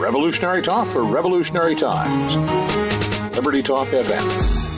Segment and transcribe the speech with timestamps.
[0.00, 2.34] Revolutionary talk for revolutionary times.
[3.36, 4.70] Liberty Talk FM.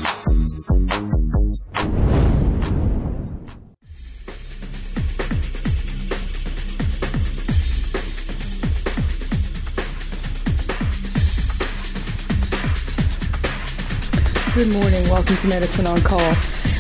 [14.57, 15.09] Good morning.
[15.09, 16.18] Welcome to Medicine on Call.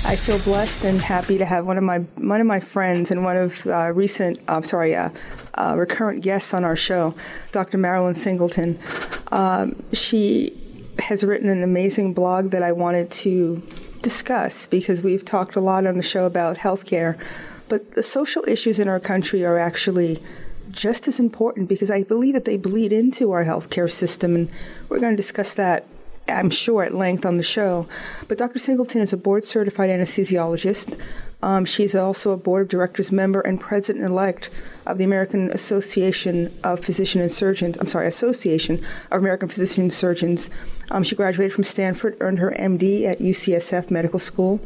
[0.04, 3.24] I feel blessed and happy to have one of my one of my friends and
[3.24, 5.10] one of uh, recent, uh, sorry, uh,
[5.54, 7.14] uh, recurrent guests on our show,
[7.52, 7.78] Dr.
[7.78, 8.78] Marilyn Singleton.
[9.30, 10.58] Um, she
[10.98, 13.62] has written an amazing blog that I wanted to
[14.02, 17.18] discuss because we've talked a lot on the show about healthcare,
[17.68, 20.22] but the social issues in our country are actually
[20.70, 24.50] just as important because I believe that they bleed into our healthcare system, and
[24.88, 25.86] we're going to discuss that
[26.28, 27.88] I'm sure, at length on the show.
[28.28, 28.58] But Dr.
[28.58, 30.98] Singleton is a board certified anesthesiologist.
[31.42, 34.50] Um, she's also a board of directors member and president elect
[34.86, 37.76] of the American Association of Physician and Surgeons.
[37.78, 40.50] I'm sorry, Association of American Physician and Surgeons.
[40.90, 44.60] Um, she graduated from Stanford, earned her MD at UCSF Medical School,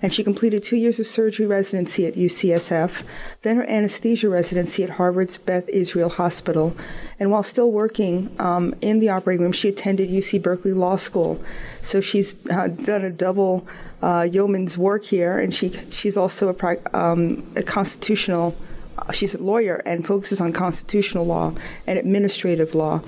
[0.00, 3.02] and she completed two years of surgery residency at UCSF,
[3.42, 6.76] then her anesthesia residency at Harvard's Beth Israel Hospital.
[7.18, 11.42] And while still working um, in the operating room, she attended UC Berkeley Law School.
[11.80, 13.66] So she's uh, done a double
[14.02, 18.56] uh, yeoman's work here, and she she's also a, um, a constitutional.
[18.98, 21.54] Uh, she's a lawyer and focuses on constitutional law
[21.86, 23.00] and administrative law.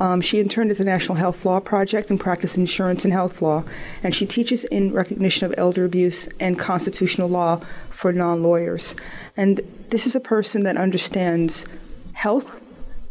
[0.00, 3.62] Um, she interned at the National Health Law Project and practiced insurance and health law,
[4.02, 8.96] and she teaches in recognition of elder abuse and constitutional law for non lawyers.
[9.36, 11.66] And this is a person that understands
[12.14, 12.60] health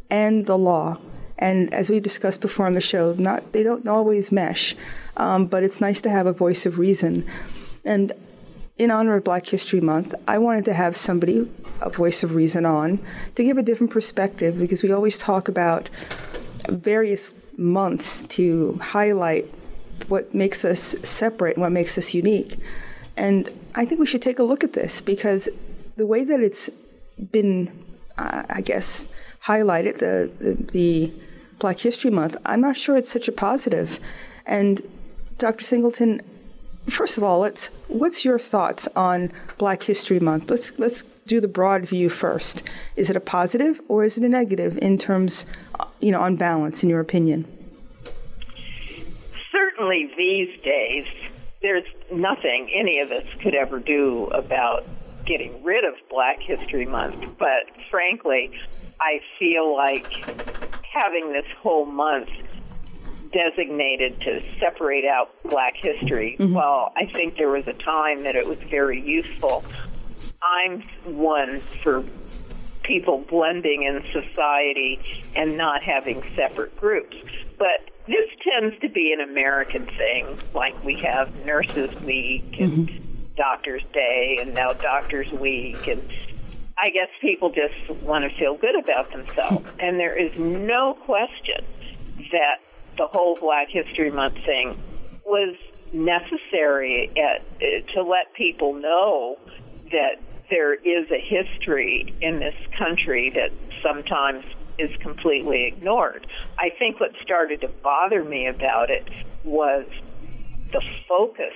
[0.09, 0.97] and the law.
[1.41, 4.75] And as we discussed before on the show, not they don't always mesh,
[5.17, 7.25] um, but it's nice to have a voice of reason.
[7.83, 8.13] And
[8.77, 12.65] in honor of Black History Month, I wanted to have somebody, a voice of reason,
[12.65, 12.99] on
[13.35, 15.89] to give a different perspective because we always talk about
[16.69, 19.51] various months to highlight
[20.07, 22.57] what makes us separate and what makes us unique.
[23.17, 25.49] And I think we should take a look at this because
[25.95, 26.69] the way that it's
[27.31, 27.71] been,
[28.17, 29.07] uh, I guess,
[29.43, 31.13] highlighted, the, the, the
[31.61, 33.99] Black History Month, I'm not sure it's such a positive.
[34.47, 34.81] And
[35.37, 35.63] Dr.
[35.63, 36.19] Singleton,
[36.89, 40.49] first of all, let's what's your thoughts on Black History Month?
[40.49, 42.63] Let's let's do the broad view first.
[42.95, 45.45] Is it a positive or is it a negative in terms,
[45.99, 47.45] you know, on balance, in your opinion?
[49.51, 51.05] Certainly, these days,
[51.61, 54.83] there's nothing any of us could ever do about
[55.27, 57.37] getting rid of Black History Month.
[57.37, 58.51] But frankly,
[58.99, 62.29] I feel like having this whole month
[63.31, 66.35] designated to separate out black history.
[66.37, 66.53] Mm-hmm.
[66.53, 69.63] Well, I think there was a time that it was very useful.
[70.41, 72.03] I'm one for
[72.83, 74.99] people blending in society
[75.35, 77.15] and not having separate groups.
[77.57, 83.25] But this tends to be an American thing, like we have Nurses Week and mm-hmm.
[83.37, 86.01] Doctors Day and now Doctors Week and
[86.81, 89.67] I guess people just want to feel good about themselves.
[89.79, 91.63] and there is no question
[92.31, 92.57] that
[92.97, 94.77] the whole Black History Month thing
[95.25, 95.55] was
[95.93, 99.37] necessary at, uh, to let people know
[99.91, 100.15] that
[100.49, 103.51] there is a history in this country that
[103.83, 104.43] sometimes
[104.79, 106.25] is completely ignored.
[106.57, 109.07] I think what started to bother me about it
[109.43, 109.85] was
[110.73, 111.53] the focus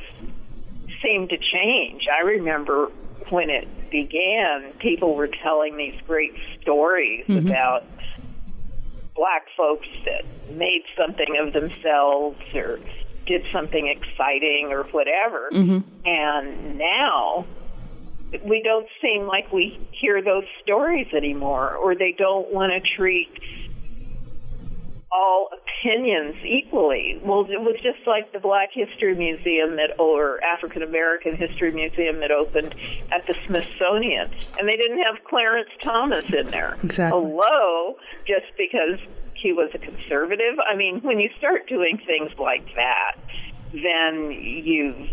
[1.03, 2.07] seemed to change.
[2.11, 2.89] I remember
[3.29, 7.47] when it began, people were telling these great stories mm-hmm.
[7.47, 7.83] about
[9.15, 12.79] black folks that made something of themselves or
[13.25, 15.49] did something exciting or whatever.
[15.51, 16.07] Mm-hmm.
[16.07, 17.45] And now
[18.43, 23.29] we don't seem like we hear those stories anymore, or they don't want to treat
[25.15, 27.19] all opinions equally.
[27.23, 32.19] Well, it was just like the Black History Museum that, or African American History Museum
[32.19, 32.75] that opened
[33.11, 36.77] at the Smithsonian, and they didn't have Clarence Thomas in there.
[36.83, 37.19] Exactly.
[37.19, 37.95] Hello,
[38.27, 38.99] just because
[39.35, 40.55] he was a conservative.
[40.59, 43.16] I mean, when you start doing things like that,
[43.72, 45.07] then you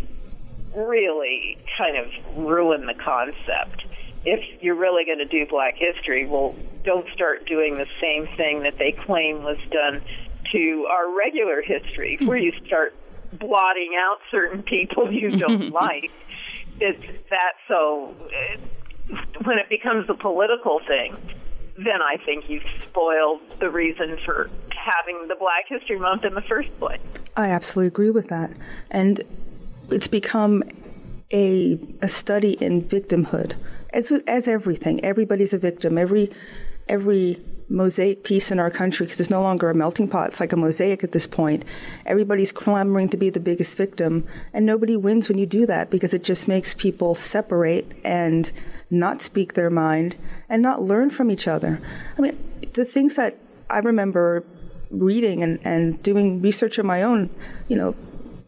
[0.74, 2.06] really kind of
[2.36, 3.84] ruin the concept.
[4.24, 6.54] If you're really going to do black history, well,
[6.84, 10.02] don't start doing the same thing that they claim was done
[10.52, 12.94] to our regular history, where you start
[13.32, 16.10] blotting out certain people you don't like.
[16.80, 18.60] It's that so it,
[19.44, 21.16] when it becomes a political thing,
[21.76, 26.42] then I think you've spoiled the reason for having the Black History Month in the
[26.42, 27.00] first place.
[27.36, 28.50] I absolutely agree with that.
[28.90, 29.22] And
[29.90, 30.62] it's become
[31.32, 33.54] a, a study in victimhood.
[33.92, 35.98] As, as everything, everybody's a victim.
[35.98, 36.30] Every,
[36.88, 40.28] every mosaic piece in our country because there's no longer a melting pot.
[40.28, 41.64] It's like a mosaic at this point.
[42.06, 46.14] Everybody's clamoring to be the biggest victim, and nobody wins when you do that because
[46.14, 48.52] it just makes people separate and
[48.90, 50.16] not speak their mind
[50.48, 51.80] and not learn from each other.
[52.16, 52.38] I mean,
[52.74, 53.38] the things that
[53.70, 54.44] I remember
[54.90, 57.30] reading and, and doing research on my own,
[57.68, 57.94] you know,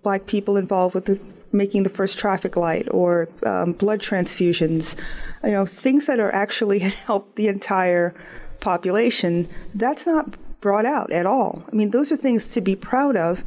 [0.03, 1.19] black people involved with the,
[1.55, 4.97] making the first traffic light or um, blood transfusions,
[5.43, 8.13] you know, things that are actually help the entire
[8.61, 11.63] population, that's not brought out at all.
[11.71, 13.45] I mean, those are things to be proud of,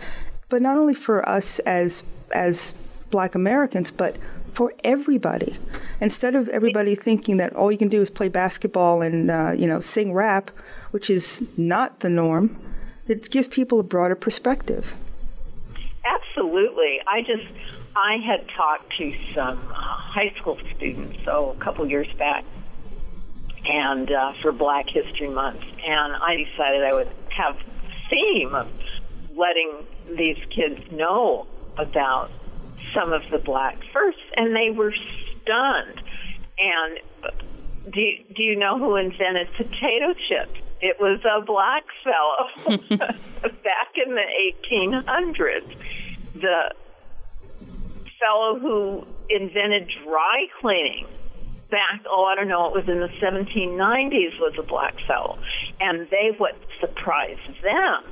[0.49, 2.73] but not only for us as as
[3.09, 4.17] black Americans, but
[4.51, 5.57] for everybody.
[6.01, 9.67] Instead of everybody thinking that all you can do is play basketball and uh, you
[9.67, 10.51] know sing rap,
[10.91, 12.55] which is not the norm,
[13.07, 14.95] it gives people a broader perspective.
[16.05, 17.01] Absolutely.
[17.07, 17.51] I just
[17.97, 22.45] I had talked to some uh, high school students, so a couple years back,
[23.65, 27.57] and uh, for Black History Month, and I decided I would have
[28.07, 28.67] theme of
[29.35, 29.83] letting
[30.15, 32.29] these kids know about
[32.93, 34.93] some of the black firsts, and they were
[35.41, 36.01] stunned.
[36.59, 36.99] And
[37.91, 40.59] do you, do you know who invented potato chips?
[40.81, 42.77] It was a black fellow
[43.41, 45.75] back in the 1800s.
[46.35, 46.73] The
[48.19, 51.07] fellow who invented dry cleaning
[51.69, 55.37] back, oh, I don't know, it was in the 1790s was a black fellow.
[55.79, 58.03] And they, what surprised them,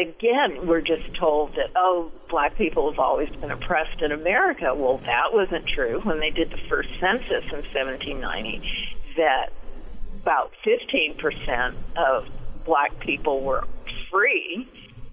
[0.00, 4.74] again, we're just told that, oh, black people have always been oppressed in America.
[4.74, 8.62] Well, that wasn't true when they did the first census in 1790,
[9.16, 9.52] that
[10.22, 12.28] about 15% of
[12.64, 13.64] black people were
[14.10, 14.68] free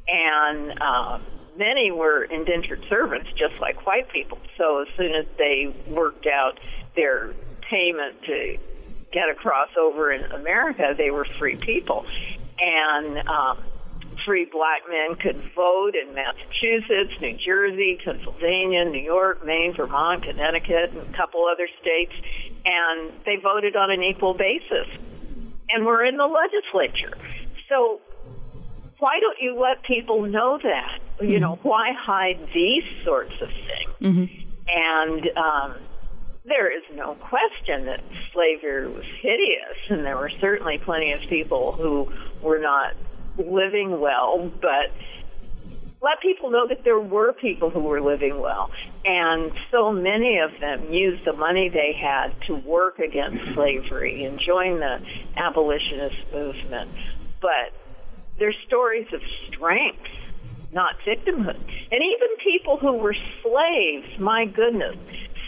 [0.08, 1.22] and um,
[1.58, 4.40] many were indentured servants just like white people.
[4.58, 6.60] So as soon as they worked out
[6.96, 8.58] their payment to
[9.12, 12.06] get across over in America, they were free people.
[12.60, 13.60] And um,
[14.26, 20.92] free black men could vote in Massachusetts, New Jersey, Pennsylvania, New York, Maine, Vermont, Connecticut,
[20.92, 22.14] and a couple other states.
[22.66, 24.88] And they voted on an equal basis.
[25.70, 27.18] And we're in the legislature.
[27.70, 28.02] So
[29.00, 31.00] why don't you let people know that?
[31.20, 31.32] Mm-hmm.
[31.32, 33.92] You know, why hide these sorts of things?
[34.02, 34.50] Mm-hmm.
[34.70, 35.76] And um,
[36.46, 38.02] there is no question that
[38.34, 42.12] slavery was hideous, and there were certainly plenty of people who
[42.42, 42.96] were not
[43.38, 44.92] living well, but
[46.02, 48.72] let people know that there were people who were living well.
[49.06, 54.40] And so many of them used the money they had to work against slavery and
[54.40, 55.02] join the
[55.36, 56.92] abolitionist movement.
[57.42, 57.74] But
[58.40, 60.08] they're stories of strength,
[60.72, 61.60] not victimhood.
[61.92, 64.98] And even people who were slaves, my goodness,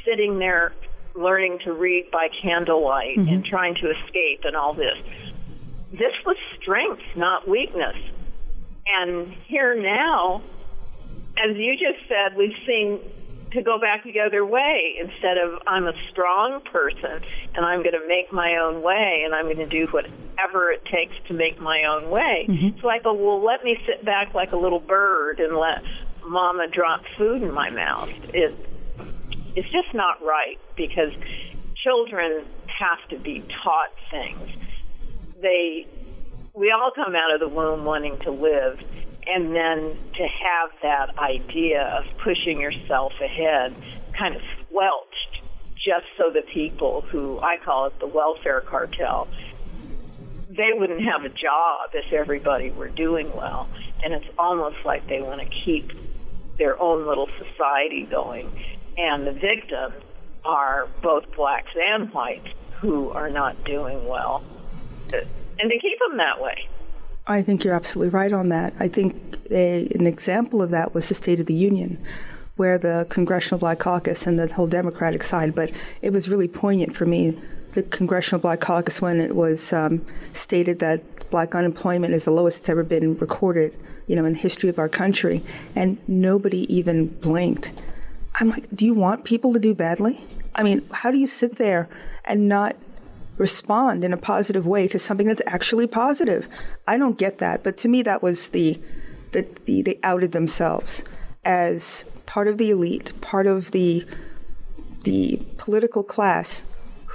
[0.06, 0.74] sitting there
[1.16, 3.34] learning to read by candlelight mm-hmm.
[3.34, 4.98] and trying to escape and all this.
[5.92, 7.98] This was strength, not weakness.
[8.88, 10.42] And here now,
[11.38, 13.00] as you just said, we've seen
[13.52, 17.22] to go back the other way instead of I'm a strong person
[17.56, 19.88] and I'm going to make my own way and I'm going to do
[20.40, 22.46] whatever it takes to make my own way.
[22.48, 22.80] Mm-hmm.
[22.82, 25.84] So I go, well, let me sit back like a little bird and let
[26.26, 28.12] mama drop food in my mouth.
[28.34, 28.56] It,
[29.56, 31.12] it's just not right because
[31.84, 34.50] children have to be taught things.
[35.42, 35.88] They,
[36.54, 38.80] we all come out of the womb wanting to live
[39.28, 43.76] and then to have that idea of pushing yourself ahead
[44.18, 45.42] kind of squelched
[45.76, 49.28] just so the people who I call it the welfare cartel,
[50.60, 53.70] they wouldn't have a job if everybody were doing well.
[54.04, 55.92] And it's almost like they want to keep
[56.58, 58.52] their own little society going.
[58.98, 59.96] And the victims
[60.44, 62.48] are both blacks and whites
[62.82, 64.44] who are not doing well.
[65.14, 66.68] And to keep them that way.
[67.26, 68.74] I think you're absolutely right on that.
[68.80, 72.04] I think a, an example of that was the State of the Union,
[72.58, 76.96] where the Congressional Black Caucus and the whole Democratic side, but it was really poignant
[76.96, 77.40] for me,
[77.74, 82.60] the Congressional Black Caucus, when it was um, stated that black unemployment is the lowest
[82.60, 85.44] it's ever been recorded, you know, in the history of our country,
[85.76, 87.74] and nobody even blinked.
[88.40, 90.24] I'm like, do you want people to do badly?
[90.56, 91.88] I mean, how do you sit there
[92.26, 92.76] and not
[93.40, 96.48] respond in a positive way to something that's actually positive.
[96.86, 98.80] I don't get that, but to me that was the
[99.32, 101.04] that the, they outed themselves
[101.46, 104.06] as part of the elite, part of the
[105.04, 106.64] the political class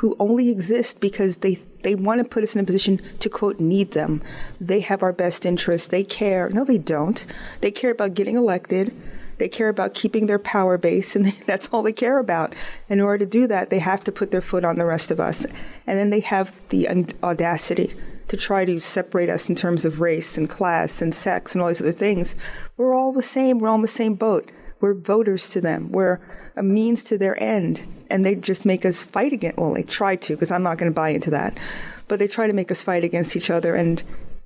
[0.05, 3.59] who only exist because they they want to put us in a position to quote
[3.59, 4.23] need them.
[4.61, 5.89] They have our best interests.
[5.89, 6.51] They care.
[6.51, 7.25] No, they don't.
[7.63, 8.95] They care about getting elected
[9.39, 12.55] they care about keeping their power base, and they, that's all they care about.
[12.89, 15.19] In order to do that, they have to put their foot on the rest of
[15.19, 15.45] us.
[15.87, 16.89] And then they have the
[17.23, 17.95] audacity
[18.29, 21.69] to try to separate us in terms of race and class and sex and all
[21.69, 22.37] these other things.
[22.77, 23.59] We're all the same.
[23.59, 24.51] We're all in the same boat.
[24.81, 25.93] We're voters to them.
[25.93, 26.21] We're
[26.57, 27.83] a means to their end.
[28.15, 29.55] And they just make us fight again.
[29.57, 31.59] Well, they try to, because I'm not going to buy into that.
[32.07, 34.01] But they try to make us fight against each other and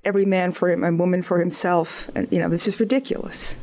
[0.05, 2.09] every man for him and woman for himself.
[2.15, 3.59] And, you know, this is ridiculous.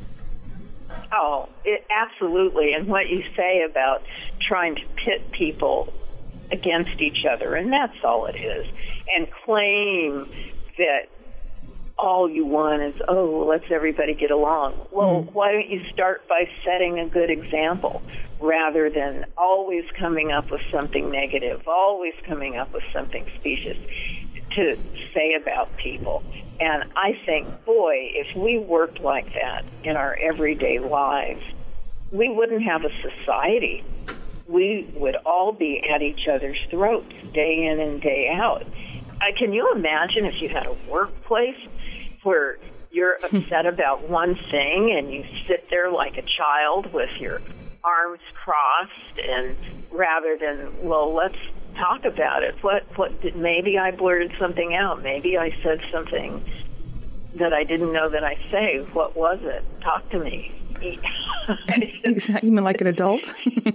[1.11, 2.73] Oh, it, absolutely.
[2.73, 4.03] And what you say about
[4.39, 5.91] trying to pit people
[6.51, 8.67] against each other, and that's all it is,
[9.17, 10.29] and claim
[10.77, 11.07] that
[11.97, 14.87] all you want is, oh, let's everybody get along.
[14.91, 15.33] Well, mm.
[15.33, 18.01] why don't you start by setting a good example
[18.39, 23.77] rather than always coming up with something negative, always coming up with something specious
[24.55, 24.77] to
[25.13, 26.23] say about people.
[26.59, 31.43] And I think, boy, if we worked like that in our everyday lives,
[32.11, 33.83] we wouldn't have a society.
[34.47, 38.65] We would all be at each other's throats day in and day out.
[39.21, 41.57] Uh, can you imagine if you had a workplace
[42.25, 42.57] where
[42.91, 47.41] you're upset about one thing and you sit there like a child with your
[47.83, 49.55] arms crossed and
[49.91, 51.37] rather than, well, let's
[51.75, 52.55] talk about it.
[52.61, 55.03] What, what, did, maybe I blurted something out.
[55.03, 56.43] Maybe I said something
[57.35, 58.79] that I didn't know that I say.
[58.93, 59.63] What was it?
[59.81, 60.51] Talk to me.
[60.81, 63.33] you mean like an adult?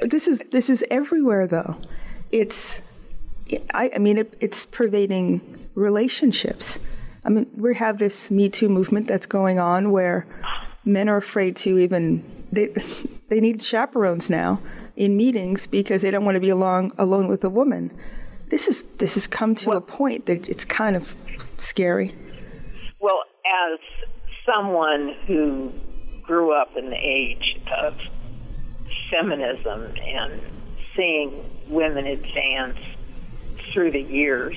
[0.00, 1.76] this is this is everywhere though.
[2.30, 2.80] It's
[3.74, 6.78] I, I mean it, it's pervading relationships.
[7.24, 10.26] I mean, we have this Me Too movement that's going on where
[10.84, 12.68] men are afraid to even they
[13.28, 14.60] they need chaperones now
[14.96, 17.92] in meetings because they don't want to be along alone with a woman.
[18.48, 21.14] This is this has come to well, a point that it's kind of
[21.58, 22.14] scary.
[22.98, 23.78] Well, as
[24.52, 25.72] someone who
[26.22, 27.94] grew up in the age of
[29.10, 30.40] feminism and
[30.96, 32.78] seeing women advance
[33.72, 34.56] through the years,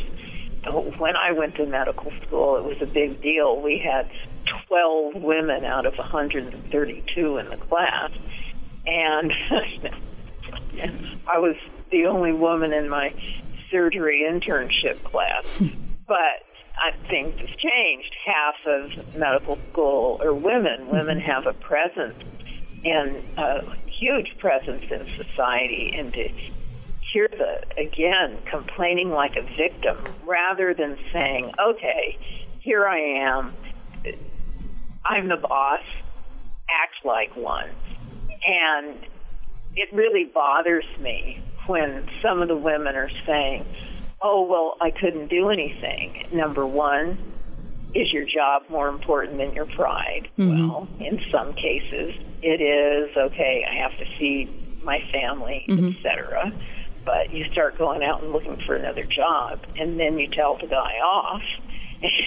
[0.71, 3.61] when I went to medical school, it was a big deal.
[3.61, 4.09] We had
[4.67, 8.11] 12 women out of 132 in the class.
[8.85, 9.31] And
[11.27, 11.55] I was
[11.91, 13.13] the only woman in my
[13.71, 15.45] surgery internship class.
[15.57, 15.67] Hmm.
[16.07, 16.43] but
[16.75, 18.15] I think it's changed.
[18.25, 20.85] Half of medical school are women.
[20.85, 20.95] Hmm.
[20.95, 22.23] Women have a presence
[22.85, 25.93] and a huge presence in society.
[25.97, 26.29] And to
[27.13, 32.17] hear the, again, complaining like a victim rather than saying, okay,
[32.59, 33.53] here I am.
[35.05, 35.81] I'm the boss.
[36.69, 37.69] Act like one.
[38.47, 38.97] And
[39.75, 43.65] it really bothers me when some of the women are saying,
[44.21, 46.25] oh, well, I couldn't do anything.
[46.33, 47.17] Number one,
[47.93, 50.29] is your job more important than your pride?
[50.39, 50.67] Mm-hmm.
[50.67, 53.15] Well, in some cases, it is.
[53.15, 55.89] Okay, I have to feed my family, mm-hmm.
[55.89, 56.51] etc.
[57.05, 60.67] But you start going out and looking for another job, and then you tell the
[60.67, 61.43] guy off.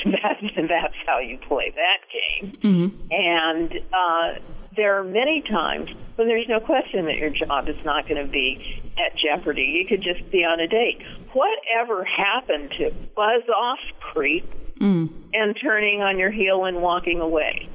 [0.07, 2.57] And that's, and that's how you play that game.
[2.63, 3.13] Mm-hmm.
[3.13, 4.41] And uh,
[4.77, 8.31] there are many times when there's no question that your job is not going to
[8.31, 9.63] be at jeopardy.
[9.63, 11.03] You could just be on a date.
[11.33, 15.11] Whatever happened to buzz off creep mm.
[15.35, 17.69] and turning on your heel and walking away?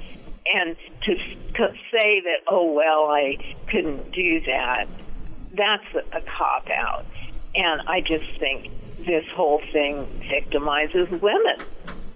[0.53, 3.37] And to, to say that, oh, well, I
[3.69, 4.87] couldn't do that,
[5.55, 7.05] that's a, cop out.
[7.55, 8.69] And I just think
[9.05, 11.65] this whole thing victimizes women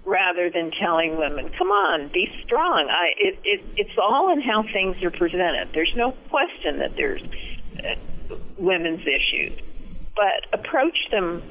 [0.04, 4.62] rather than telling women, "Come on, be strong." I, it, it, it's all in how
[4.72, 5.70] things are presented.
[5.74, 7.22] There's no question that there's
[7.78, 9.58] uh, women's issues,
[10.14, 11.42] but approach them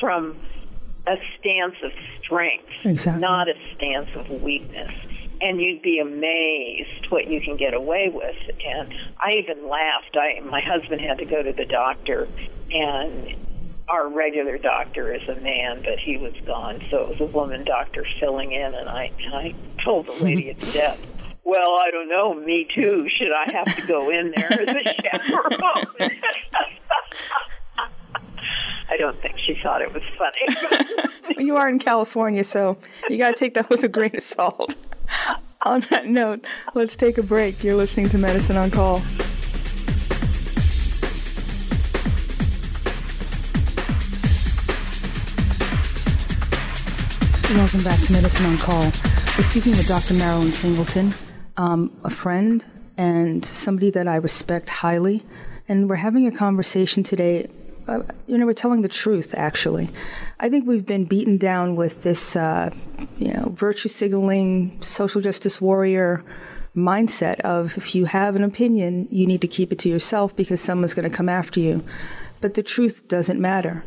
[0.00, 0.36] from
[1.06, 3.20] a stance of strength, exactly.
[3.20, 4.90] not a stance of weakness.
[5.40, 8.36] And you'd be amazed what you can get away with.
[8.66, 10.16] And I even laughed.
[10.16, 12.28] I my husband had to go to the doctor,
[12.70, 13.36] and
[13.88, 17.64] our regular doctor is a man, but he was gone, so it was a woman
[17.64, 21.00] doctor filling in, and I I told the lady at the desk,
[21.44, 23.06] well, I don't know, me too.
[23.08, 26.10] Should I have to go in there as a chaperone?
[28.88, 31.38] I don't think she thought it was funny.
[31.44, 32.78] you are in California, so
[33.08, 34.74] you got to take that with a grain of salt.
[35.62, 36.44] On that note,
[36.74, 37.64] let's take a break.
[37.64, 39.02] You're listening to Medicine on Call.
[47.56, 48.84] Welcome back to Medicine on Call.
[49.36, 50.14] We're speaking with Dr.
[50.14, 51.14] Marilyn Singleton,
[51.56, 52.64] um, a friend
[52.96, 55.24] and somebody that I respect highly.
[55.68, 57.48] And we're having a conversation today.
[57.88, 59.88] Uh, you know, we're telling the truth, actually.
[60.40, 62.70] I think we've been beaten down with this, uh,
[63.18, 66.24] you know, virtue signaling, social justice warrior
[66.76, 70.60] mindset of if you have an opinion, you need to keep it to yourself because
[70.60, 71.84] someone's going to come after you.
[72.40, 73.84] But the truth doesn't matter.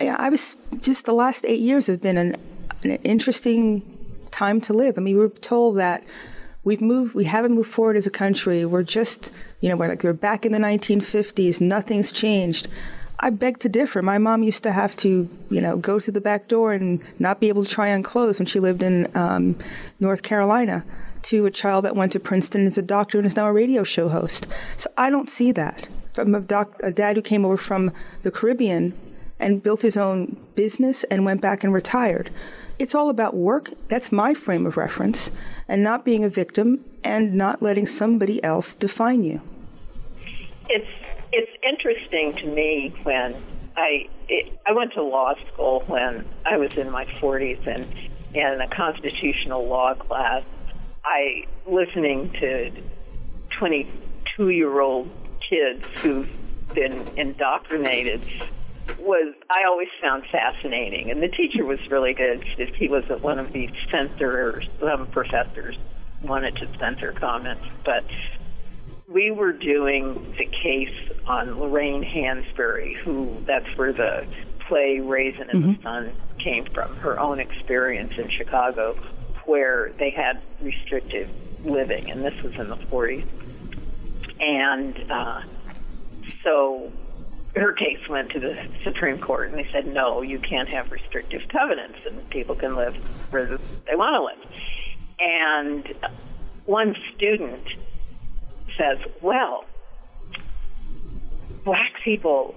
[0.00, 2.36] I was just the last eight years have been an,
[2.84, 3.82] an interesting
[4.30, 4.96] time to live.
[4.96, 6.04] I mean, we were told that
[6.62, 8.64] we've moved, we haven't moved forward as a country.
[8.64, 11.60] We're just, you know, we're like we're back in the 1950s.
[11.60, 12.68] Nothing's changed.
[13.20, 14.00] I beg to differ.
[14.00, 17.40] My mom used to have to, you know, go through the back door and not
[17.40, 19.56] be able to try on clothes when she lived in um,
[19.98, 20.84] North Carolina.
[21.22, 23.82] To a child that went to Princeton as a doctor and is now a radio
[23.82, 24.46] show host.
[24.76, 28.30] So I don't see that from a, doc, a dad who came over from the
[28.30, 28.94] Caribbean
[29.40, 32.30] and built his own business and went back and retired.
[32.78, 33.72] It's all about work.
[33.88, 35.32] That's my frame of reference,
[35.66, 39.40] and not being a victim and not letting somebody else define you.
[40.68, 40.86] It's
[41.32, 43.42] it's interesting to me when
[43.76, 47.88] I it, I went to law school when I was in my 40s and
[48.34, 50.42] in a constitutional law class.
[51.04, 52.70] I listening to
[53.58, 55.08] 22 year old
[55.48, 56.28] kids who've
[56.74, 58.22] been indoctrinated
[58.98, 62.42] was I always found fascinating, and the teacher was really good.
[62.78, 65.76] He was one of these censors, some professors
[66.20, 68.04] wanted to censor comments, but
[69.08, 70.94] we were doing the case
[71.26, 74.26] on Lorraine Hansberry, who that's where the
[74.68, 75.72] play Raisin in mm-hmm.
[75.72, 76.12] the Sun
[76.42, 78.94] came from, her own experience in Chicago,
[79.46, 81.28] where they had restricted
[81.64, 83.26] living, and this was in the 40s.
[84.40, 85.40] And uh,
[86.44, 86.92] so
[87.56, 91.42] her case went to the Supreme Court, and they said, no, you can't have restrictive
[91.48, 92.94] covenants, and people can live
[93.32, 94.52] where they want to live.
[95.18, 95.94] And
[96.66, 97.66] one student
[98.78, 99.64] says, well,
[101.64, 102.54] black people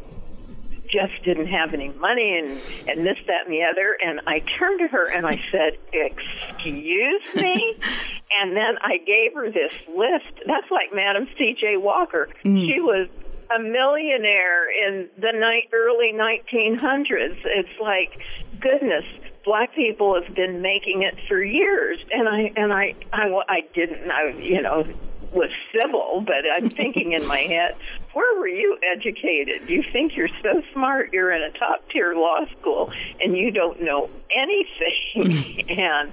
[0.91, 2.51] just didn't have any money and,
[2.87, 3.97] and this, that, and the other.
[4.03, 7.75] And I turned to her and I said, excuse me?
[8.39, 10.43] and then I gave her this list.
[10.45, 11.77] That's like Madam C.J.
[11.77, 12.29] Walker.
[12.43, 12.67] Mm.
[12.67, 13.07] She was
[13.55, 17.37] a millionaire in the ni- early 1900s.
[17.45, 18.11] It's like,
[18.59, 19.05] goodness,
[19.43, 24.09] black people have been making it for years, and I and I I, I didn't,
[24.09, 24.85] I you know
[25.31, 27.75] was civil, but I'm thinking in my head,
[28.13, 29.69] where were you educated?
[29.69, 32.91] You think you're so smart, you're in a top tier law school,
[33.23, 36.11] and you don't know anything and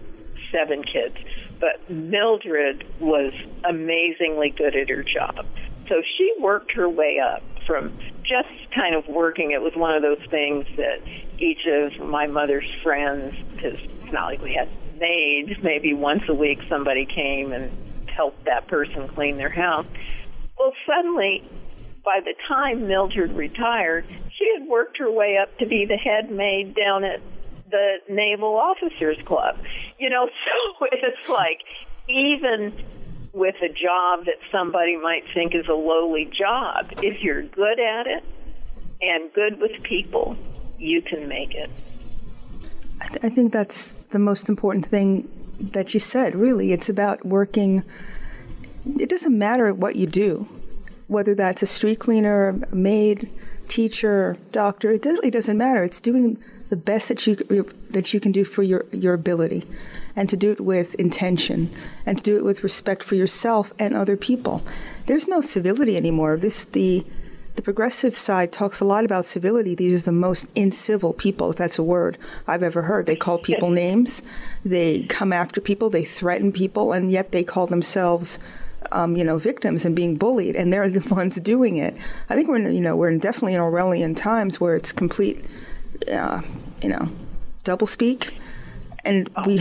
[0.53, 1.17] seven kids.
[1.59, 3.33] But Mildred was
[3.65, 5.47] amazingly good at her job.
[5.89, 9.53] So she worked her way up from just kind of working.
[9.53, 11.01] It was one of those things that
[11.39, 14.69] each of my mother's friends, because it's not like we had
[14.99, 17.71] maids, maybe once a week somebody came and
[18.09, 19.87] helped that person clean their house.
[20.59, 21.43] Well, suddenly
[22.07, 24.07] by the time Mildred retired,
[24.39, 27.21] she had worked her way up to be the head maid down at
[27.69, 29.59] the Naval Officers Club.
[29.99, 30.31] You know,
[30.79, 31.63] so it's like
[32.09, 32.73] even
[33.33, 38.07] with a job that somebody might think is a lowly job, if you're good at
[38.07, 38.25] it
[39.03, 40.37] and good with people,
[40.79, 41.69] you can make it.
[43.01, 45.29] I, th- I think that's the most important thing
[45.73, 46.73] that you said, really.
[46.73, 47.83] It's about working.
[48.99, 50.49] It doesn't matter what you do,
[51.09, 53.31] whether that's a street cleaner, maid,
[53.69, 55.85] teacher, doctor, it really doesn't matter.
[55.85, 56.39] It's doing
[56.69, 57.37] the best that you
[57.91, 59.67] that you can do for your, your ability
[60.17, 61.73] and to do it with intention
[62.05, 64.65] and to do it with respect for yourself and other people.
[65.07, 66.37] There's no civility anymore.
[66.37, 67.07] This the
[67.55, 69.75] the progressive side talks a lot about civility.
[69.75, 73.07] These are the most incivil people, if that's a word I've ever heard.
[73.07, 74.21] They call people names,
[74.65, 78.39] they come after people, they threaten people, and yet they call themselves
[78.93, 81.97] um, you know, victims and being bullied, and they're the ones doing it.
[82.29, 85.45] I think we're, in, you know, we're in definitely in Orwellian times where it's complete,
[86.11, 86.43] uh,
[86.83, 87.09] you know,
[87.65, 88.33] doublespeak,
[89.05, 89.61] and we,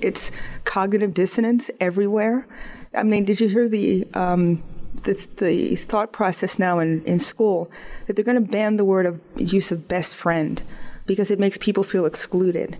[0.00, 0.30] it's
[0.64, 2.46] cognitive dissonance everywhere.
[2.94, 4.62] I mean, did you hear the um,
[5.04, 7.70] the, the thought process now in, in school
[8.06, 10.62] that they're going to ban the word of use of best friend
[11.06, 12.76] because it makes people feel excluded.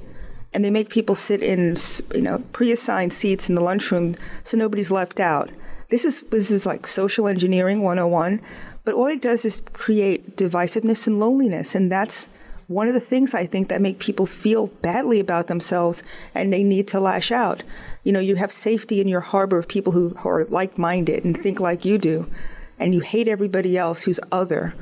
[0.53, 1.77] And they make people sit in,
[2.15, 5.51] you know, pre-assigned seats in the lunchroom so nobody's left out.
[5.95, 8.41] This is this is like social engineering 101,
[8.83, 12.29] but all it does is create divisiveness and loneliness, and that's
[12.67, 16.03] one of the things I think that make people feel badly about themselves
[16.35, 17.63] and they need to lash out.
[18.03, 21.41] You know, you have safety in your harbor of people who are like minded and
[21.41, 22.29] think like you do,
[22.77, 24.75] and you hate everybody else who's other.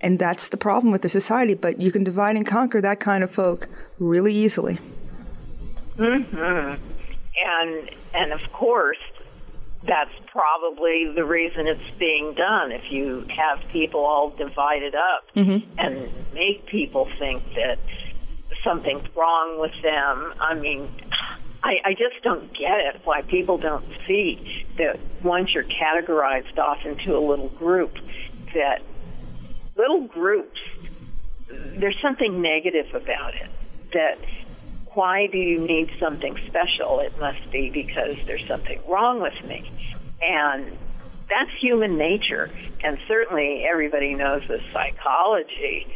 [0.00, 3.22] And that's the problem with the society, but you can divide and conquer that kind
[3.22, 4.78] of folk really easily.
[5.98, 6.82] Mm-hmm.
[7.44, 8.96] And and of course,
[9.86, 12.72] that's probably the reason it's being done.
[12.72, 15.78] If you have people all divided up mm-hmm.
[15.78, 17.78] and make people think that
[18.64, 20.90] something's wrong with them, I mean,
[21.62, 26.78] I, I just don't get it why people don't see that once you're categorized off
[26.84, 27.94] into a little group,
[28.54, 28.82] that
[29.76, 30.58] little groups,
[31.48, 33.50] there's something negative about it.
[33.92, 34.18] That
[34.96, 37.00] why do you need something special?
[37.00, 39.70] It must be because there's something wrong with me.
[40.22, 40.76] And
[41.28, 42.50] that's human nature.
[42.82, 45.86] And certainly everybody knows the psychology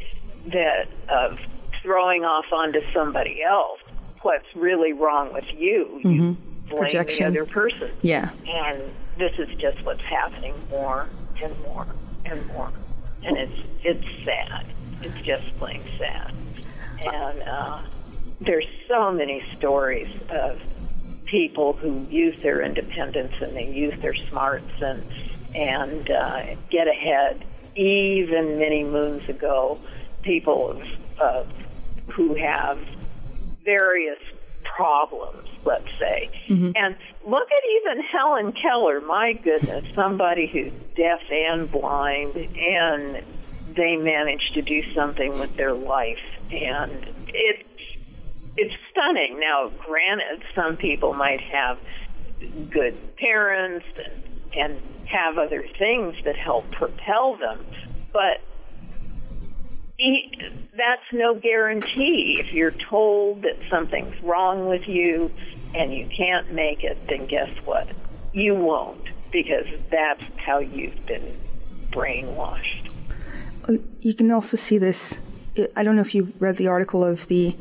[0.53, 1.39] that of
[1.83, 3.81] throwing off onto somebody else
[4.21, 6.01] what's really wrong with you.
[6.05, 6.11] Mm-hmm.
[6.11, 6.37] You
[6.69, 7.33] blame Projection.
[7.33, 7.91] the other person.
[8.03, 8.31] Yeah.
[8.47, 8.83] And
[9.17, 11.09] this is just what's happening more
[11.43, 11.87] and more
[12.27, 12.71] and more.
[13.23, 14.67] And it's it's sad.
[15.01, 16.35] It's just plain sad.
[17.03, 17.83] And uh,
[18.41, 20.61] there's so many stories of
[21.27, 25.05] people who use their independence and they use their smarts and
[25.55, 27.45] and uh, get ahead.
[27.77, 29.79] Even many moons ago,
[30.23, 30.83] people of,
[31.21, 31.45] uh,
[32.13, 32.79] who have
[33.65, 34.19] various
[34.65, 36.31] problems, let's say.
[36.49, 36.73] Mm-hmm.
[36.75, 43.23] And look at even Helen Keller, my goodness, somebody who's deaf and blind, and
[43.75, 46.19] they managed to do something with their life.
[46.51, 47.67] And it
[48.57, 49.39] it's stunning.
[49.41, 51.79] Now, granted, some people might have
[52.71, 53.87] good parents
[54.57, 57.67] and, have other things that help propel them,
[58.13, 58.41] but
[60.77, 62.41] that's no guarantee.
[62.41, 65.33] If you're told that something's wrong with you
[65.75, 67.89] and you can't make it, then guess what?
[68.33, 71.37] You won't because that's how you've been
[71.91, 72.89] brainwashed.
[74.01, 75.21] You can also see this.
[75.75, 77.57] I don't know if you read the article of the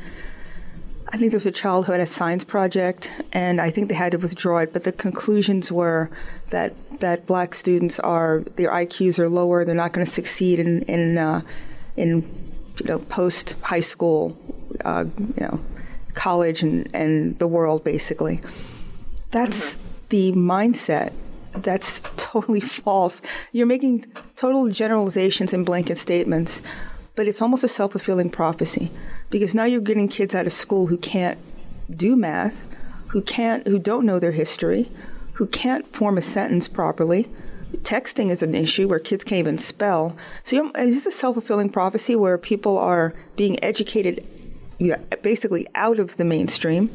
[1.12, 3.96] I think there was a child who had a science project, and I think they
[3.96, 4.74] had to withdraw it.
[4.74, 6.10] But the conclusions were
[6.52, 9.66] that that black students are their IQs are lower.
[9.66, 11.42] They're not going to succeed in in uh,
[11.98, 12.22] in
[12.80, 14.38] you know post high school,
[14.86, 15.60] uh, you know,
[16.14, 18.40] college and and the world basically.
[19.32, 19.84] That's mm-hmm.
[20.10, 21.14] the mindset.
[21.56, 23.24] That's totally false.
[23.52, 26.62] You're making total generalizations and blanket statements
[27.20, 28.90] but it's almost a self fulfilling prophecy
[29.30, 31.38] because now you're getting kids out of school who can't
[31.94, 32.70] do math,
[33.08, 34.90] who can't, who don't know their history,
[35.34, 37.30] who can't form a sentence properly.
[37.80, 40.16] Texting is an issue where kids can't even spell.
[40.46, 44.26] So, is this a self fulfilling prophecy where people are being educated
[45.22, 46.90] basically out of the mainstream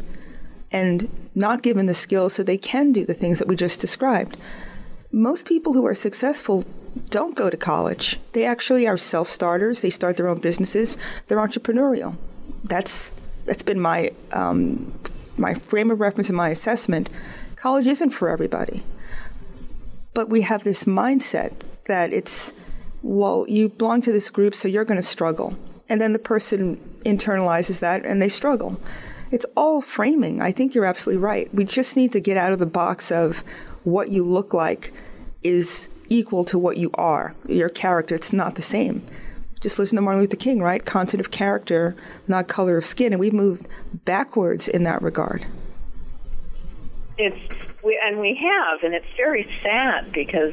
[0.73, 4.39] and not given the skills so they can do the things that we just described?
[5.15, 6.65] most people who are successful
[7.11, 8.19] don't go to college.
[8.33, 9.81] They actually are self starters.
[9.81, 10.97] They start their own businesses.
[11.27, 12.17] They're entrepreneurial.
[12.63, 13.11] That's
[13.45, 14.93] that's been my um,
[15.37, 17.11] my frame of reference and my assessment.
[17.57, 18.83] College isn't for everybody,
[20.13, 21.53] but we have this mindset
[21.87, 22.53] that it's
[23.03, 26.79] well, you belong to this group, so you're going to struggle, and then the person
[27.05, 28.81] internalizes that and they struggle.
[29.31, 30.41] It's all framing.
[30.41, 31.53] I think you're absolutely right.
[31.53, 33.43] We just need to get out of the box of
[33.83, 34.93] what you look like
[35.43, 38.15] is equal to what you are, your character.
[38.15, 39.07] It's not the same.
[39.61, 40.85] just listen to Martin Luther King, right?
[40.85, 41.97] Content of character,
[42.29, 43.13] not color of skin.
[43.13, 43.67] And we've moved
[44.05, 45.47] backwards in that regard.
[47.17, 47.39] It's,
[47.83, 50.53] we, and we have, and it's very sad because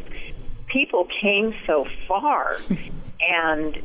[0.67, 2.57] people came so far
[3.21, 3.77] and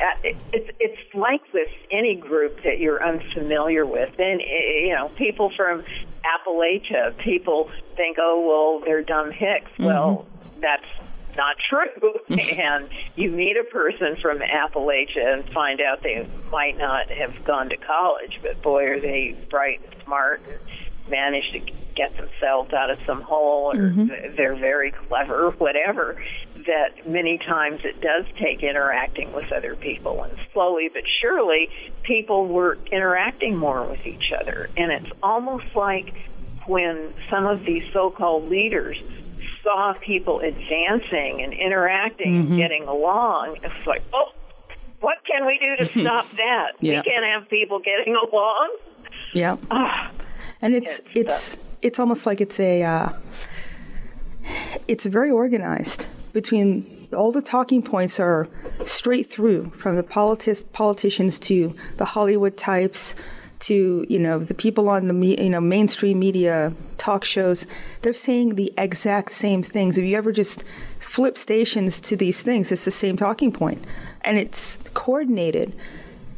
[0.00, 4.18] uh, it's it's like with any group that you're unfamiliar with.
[4.18, 5.84] And eh, you know, people from
[6.24, 9.70] Appalachia, people think, oh well, they're dumb hicks.
[9.72, 9.84] Mm-hmm.
[9.84, 10.26] Well,
[10.60, 10.84] that's
[11.36, 12.14] not true.
[12.38, 17.68] and you meet a person from Appalachia and find out they might not have gone
[17.70, 20.58] to college, but boy, are they bright and smart and
[21.08, 21.60] managed to
[21.94, 24.36] get themselves out of some hole or mm-hmm.
[24.36, 26.22] they're very clever, whatever
[26.66, 31.68] that many times it does take interacting with other people and slowly but surely
[32.02, 36.14] people were interacting more with each other and it's almost like
[36.66, 38.96] when some of these so-called leaders
[39.62, 42.52] saw people advancing and interacting mm-hmm.
[42.52, 44.32] and getting along it's like oh
[45.00, 46.98] what can we do to stop that yeah.
[46.98, 48.76] we can't have people getting along
[49.34, 50.10] yeah ah,
[50.62, 53.10] and it's it's it's, it's almost like it's a uh,
[54.88, 58.48] it's very organized between all the talking points are
[58.84, 63.16] straight through from the politi- politicians to the Hollywood types
[63.60, 67.66] to you know the people on the me- you know mainstream media talk shows
[68.02, 70.64] they're saying the exact same things if you ever just
[70.98, 73.82] flip stations to these things it's the same talking point
[74.22, 75.74] and it's coordinated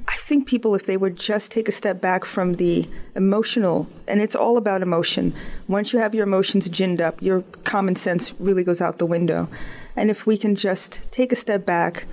[0.09, 4.21] I think people, if they would just take a step back from the emotional, and
[4.21, 5.35] it's all about emotion.
[5.69, 9.49] Once you have your emotions ginned up, your common sense really goes out the window.
[9.97, 12.05] And if we can just take a step back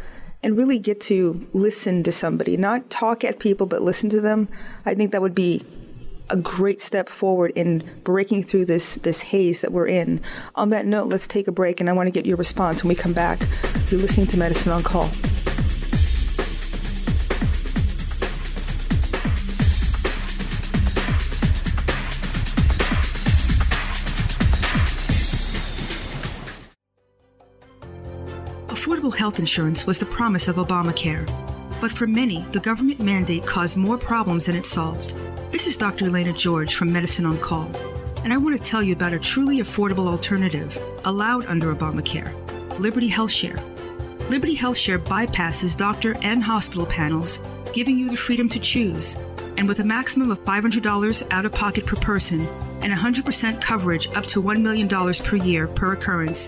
[0.41, 4.47] and really get to listen to somebody, not talk at people, but listen to them,
[4.85, 5.65] I think that would be
[6.29, 10.21] a great step forward in breaking through this this haze that we're in.
[10.55, 12.89] On that note, let's take a break, and I want to get your response when
[12.89, 13.41] we come back.
[13.89, 15.09] You're listening to Medicine on Call.
[29.19, 31.27] Health insurance was the promise of Obamacare.
[31.81, 35.13] But for many, the government mandate caused more problems than it solved.
[35.51, 36.05] This is Dr.
[36.05, 37.69] Elaina George from Medicine on Call,
[38.23, 42.33] and I want to tell you about a truly affordable alternative allowed under Obamacare
[42.79, 43.59] Liberty HealthShare.
[44.29, 47.41] Liberty HealthShare bypasses doctor and hospital panels,
[47.73, 49.17] giving you the freedom to choose.
[49.57, 52.47] And with a maximum of $500 out of pocket per person
[52.81, 56.47] and 100% coverage up to $1 million per year per occurrence,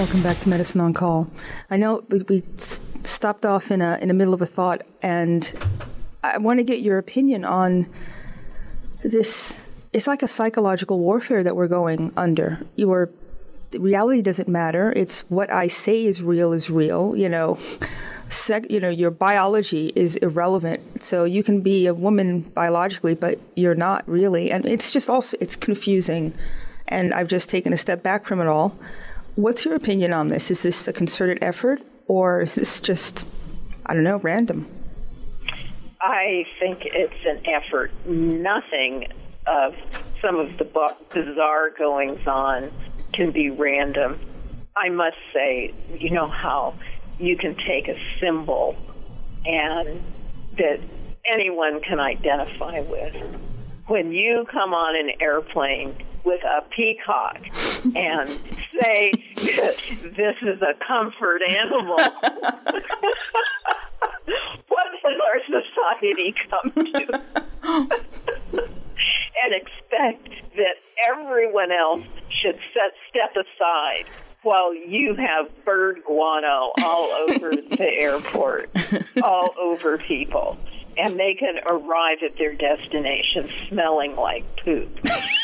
[0.00, 1.30] Welcome back to Medicine on Call.
[1.70, 2.42] I know we,
[3.04, 5.52] stopped off in a in the middle of a thought, and
[6.24, 7.86] I want to get your opinion on
[9.02, 9.60] this.
[9.92, 12.64] It's like a psychological warfare that we're going under.
[12.76, 13.10] Your
[13.74, 14.90] reality doesn't matter.
[14.96, 17.14] It's what I say is real is real.
[17.14, 17.58] You know,
[18.30, 21.02] sec, you know, your biology is irrelevant.
[21.02, 24.50] So you can be a woman biologically, but you're not really.
[24.50, 26.32] And it's just also it's confusing.
[26.88, 28.74] And I've just taken a step back from it all.
[29.40, 30.50] What's your opinion on this?
[30.50, 33.26] Is this a concerted effort or is this just,
[33.86, 34.68] I don't know, random?
[36.02, 37.90] I think it's an effort.
[38.04, 39.06] Nothing
[39.46, 39.74] of
[40.20, 40.64] some of the
[41.14, 42.70] bizarre goings on
[43.14, 44.20] can be random.
[44.76, 46.74] I must say, you know how
[47.18, 48.76] you can take a symbol
[49.46, 50.02] and
[50.58, 50.80] that
[51.24, 53.16] anyone can identify with.
[53.86, 57.38] When you come on an airplane with a peacock
[57.94, 58.28] and
[58.80, 61.96] say this is a comfort animal.
[64.68, 67.22] what does our society come to?
[69.42, 70.76] and expect that
[71.08, 74.04] everyone else should set, step aside
[74.42, 78.70] while you have bird guano all over the airport,
[79.22, 80.58] all over people
[81.00, 84.88] and they can arrive at their destination smelling like poop.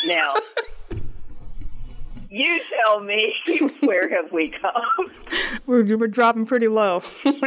[0.06, 0.34] now,
[2.30, 3.34] you tell me
[3.80, 5.10] where have we come?
[5.66, 7.02] We're, we're dropping pretty low.
[7.24, 7.40] and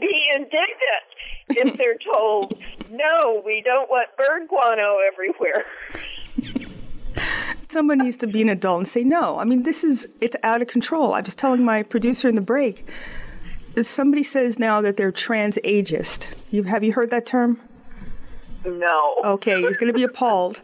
[0.00, 1.06] be indignant
[1.48, 2.56] if they're told,
[2.90, 5.64] no, we don't want bird guano everywhere.
[7.68, 9.38] Someone needs to be an adult and say no.
[9.38, 11.12] I mean, this is it's out of control.
[11.12, 12.86] I was telling my producer in the break.
[13.76, 16.28] If somebody says now that they're trans ageist.
[16.50, 17.60] You have you heard that term?
[18.64, 19.16] No.
[19.22, 20.62] Okay, he's going to be appalled.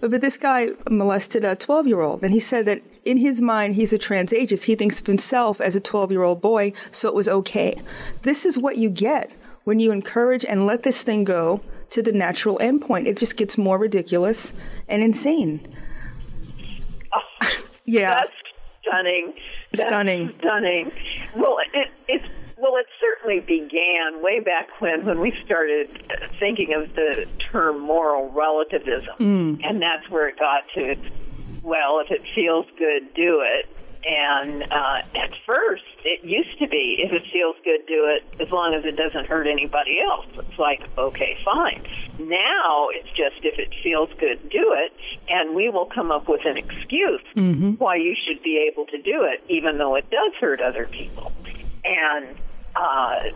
[0.00, 3.74] But this guy molested a 12 year old, and he said that in his mind,
[3.74, 4.64] he's a trans ageist.
[4.64, 7.80] He thinks of himself as a 12 year old boy, so it was okay.
[8.22, 9.30] This is what you get
[9.64, 13.06] when you encourage and let this thing go to the natural endpoint.
[13.06, 14.52] It just gets more ridiculous
[14.88, 15.66] and insane.
[17.14, 17.48] Oh,
[17.84, 18.14] yeah.
[18.14, 18.32] That's
[18.82, 19.34] stunning.
[19.72, 20.34] That's stunning.
[20.40, 20.92] Stunning.
[21.34, 22.26] Well, it, it's
[22.60, 25.88] well, it certainly began way back when when we started
[26.38, 29.60] thinking of the term moral relativism, mm.
[29.64, 30.96] and that's where it got to.
[31.62, 33.68] Well, if it feels good, do it.
[34.06, 38.50] And uh, at first, it used to be if it feels good, do it as
[38.50, 40.26] long as it doesn't hurt anybody else.
[40.34, 41.84] It's like, okay, fine.
[42.18, 44.92] Now it's just if it feels good, do it,
[45.28, 47.72] and we will come up with an excuse mm-hmm.
[47.72, 51.32] why you should be able to do it, even though it does hurt other people.
[51.84, 52.36] And
[52.78, 53.30] uh,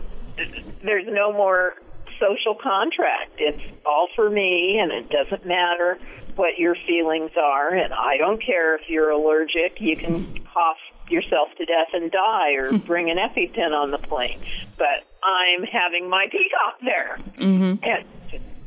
[0.83, 1.75] there's no more
[2.19, 3.31] social contract.
[3.37, 5.99] It's all for me, and it doesn't matter
[6.35, 9.79] what your feelings are, and I don't care if you're allergic.
[9.79, 10.77] You can cough
[11.09, 14.41] yourself to death and die, or bring an EpiPen on the plane.
[14.77, 17.83] But I'm having my peacock there, mm-hmm.
[17.83, 18.05] and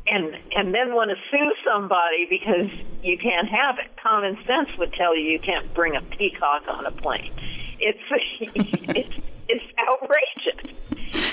[0.07, 2.69] and and then want to sue somebody because
[3.03, 3.91] you can't have it.
[4.01, 7.33] Common sense would tell you you can't bring a peacock on a plane.
[7.79, 7.99] It's
[8.41, 9.16] it's
[9.49, 10.73] it's outrageous.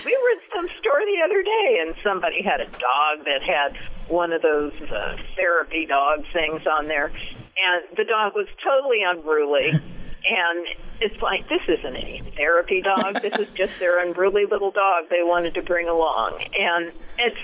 [0.05, 3.77] We were at some store the other day, and somebody had a dog that had
[4.09, 9.81] one of those uh, therapy dog things on there, and the dog was totally unruly.
[10.27, 10.67] And
[11.03, 13.21] it's like, this isn't any therapy dog.
[13.21, 16.43] This is just their unruly little dog they wanted to bring along.
[16.59, 17.37] And it's,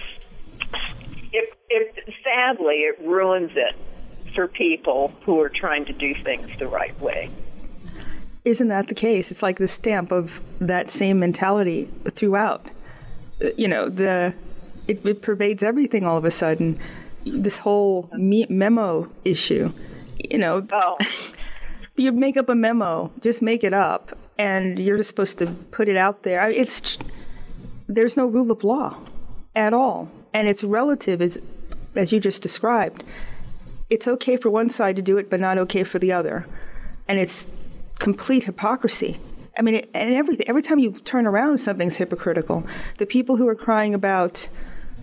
[1.30, 3.74] it, it, sadly, it ruins it
[4.34, 7.30] for people who are trying to do things the right way.
[8.44, 9.30] Isn't that the case?
[9.30, 12.66] It's like the stamp of that same mentality throughout.
[13.42, 14.34] Uh, you know, the
[14.86, 16.78] it, it pervades everything all of a sudden.
[17.24, 19.72] This whole me- memo issue,
[20.18, 20.66] you know.
[20.72, 20.96] Oh.
[21.96, 25.88] you make up a memo, just make it up, and you're just supposed to put
[25.88, 26.48] it out there.
[26.50, 26.96] It's
[27.88, 28.96] there's no rule of law
[29.54, 31.38] at all, and it's relative, as
[31.94, 33.04] as you just described.
[33.90, 36.46] It's okay for one side to do it, but not okay for the other,
[37.06, 37.48] and it's
[38.00, 39.20] complete hypocrisy.
[39.56, 40.48] I mean, and everything.
[40.48, 42.66] Every time you turn around, something's hypocritical.
[42.98, 44.48] The people who are crying about,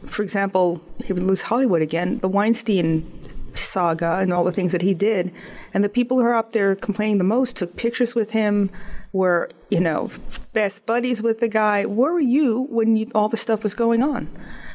[0.05, 2.19] for example, he would lose Hollywood again.
[2.19, 3.09] The Weinstein
[3.53, 5.31] saga and all the things that he did,
[5.73, 8.69] and the people who are up there complaining the most took pictures with him,
[9.13, 10.09] were you know
[10.53, 11.85] best buddies with the guy.
[11.85, 14.27] Where were you when you, all the stuff was going on?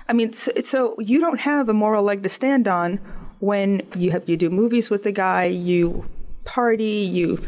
[0.09, 3.01] I mean, so, so you don't have a moral leg to stand on
[3.41, 6.05] when you have you do movies with the guy, you
[6.45, 7.45] party, you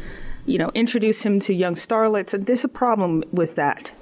[0.46, 2.34] you know, introduce him to young starlets.
[2.34, 3.92] And there's a problem with that.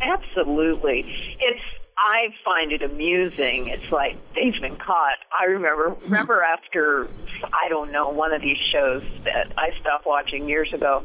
[0.00, 1.00] Absolutely.
[1.40, 1.60] It's
[2.02, 3.66] I find it amusing.
[3.66, 5.18] It's like they've been caught.
[5.38, 7.08] I remember remember after
[7.52, 11.04] I don't know one of these shows that I stopped watching years ago,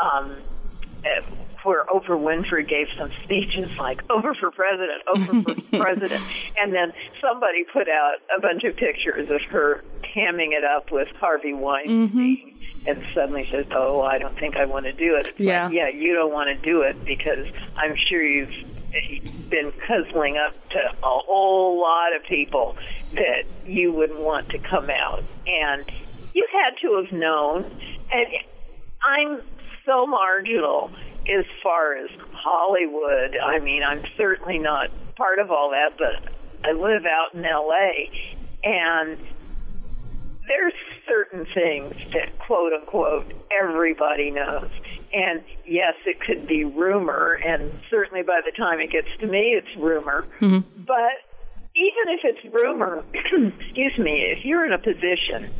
[0.00, 0.36] um,
[1.64, 6.22] where Oprah Winfrey gave some speeches like "Oprah for president, Oprah for president,"
[6.60, 11.08] and then somebody put out a bunch of pictures of her hamming it up with
[11.20, 12.08] Harvey Weinstein.
[12.08, 15.66] Mm-hmm and suddenly says, "Oh, I don't think I want to do it." It's yeah,
[15.66, 18.50] like, yeah, you don't want to do it because I'm sure you've
[19.50, 22.76] been cuzzling up to a whole lot of people
[23.14, 25.84] that you wouldn't want to come out, and
[26.34, 27.64] you had to have known.
[28.10, 28.26] And
[29.02, 29.42] I'm
[29.88, 30.90] so marginal
[31.28, 33.36] as far as Hollywood.
[33.36, 36.32] I mean, I'm certainly not part of all that, but
[36.64, 38.10] I live out in L.A.
[38.62, 39.18] and
[40.46, 40.74] there's
[41.06, 44.70] certain things that quote unquote everybody knows.
[45.12, 49.54] And yes, it could be rumor, and certainly by the time it gets to me,
[49.56, 50.26] it's rumor.
[50.40, 50.82] Mm-hmm.
[50.84, 51.12] But
[51.74, 55.50] even if it's rumor, excuse me, if you're in a position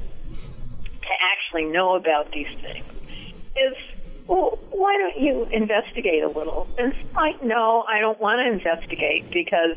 [1.01, 2.85] to actually know about these things,
[3.57, 3.98] is
[4.29, 6.69] well, why don't you investigate a little?
[6.79, 9.77] And it's like, no, I don't want to investigate because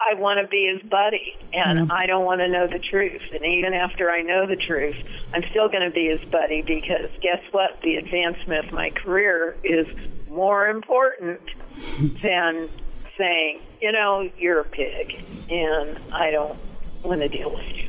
[0.00, 1.92] I want to be his buddy, and Mm-hmm.
[1.92, 3.22] I don't want to know the truth.
[3.32, 4.96] And even after I know the truth,
[5.32, 7.80] I'm still going to be his buddy because guess what?
[7.82, 9.86] The advancement of my career is
[10.28, 11.40] more important
[12.22, 12.68] than
[13.16, 16.58] saying, you know, you're a pig, and I don't
[17.04, 17.88] want to deal with you.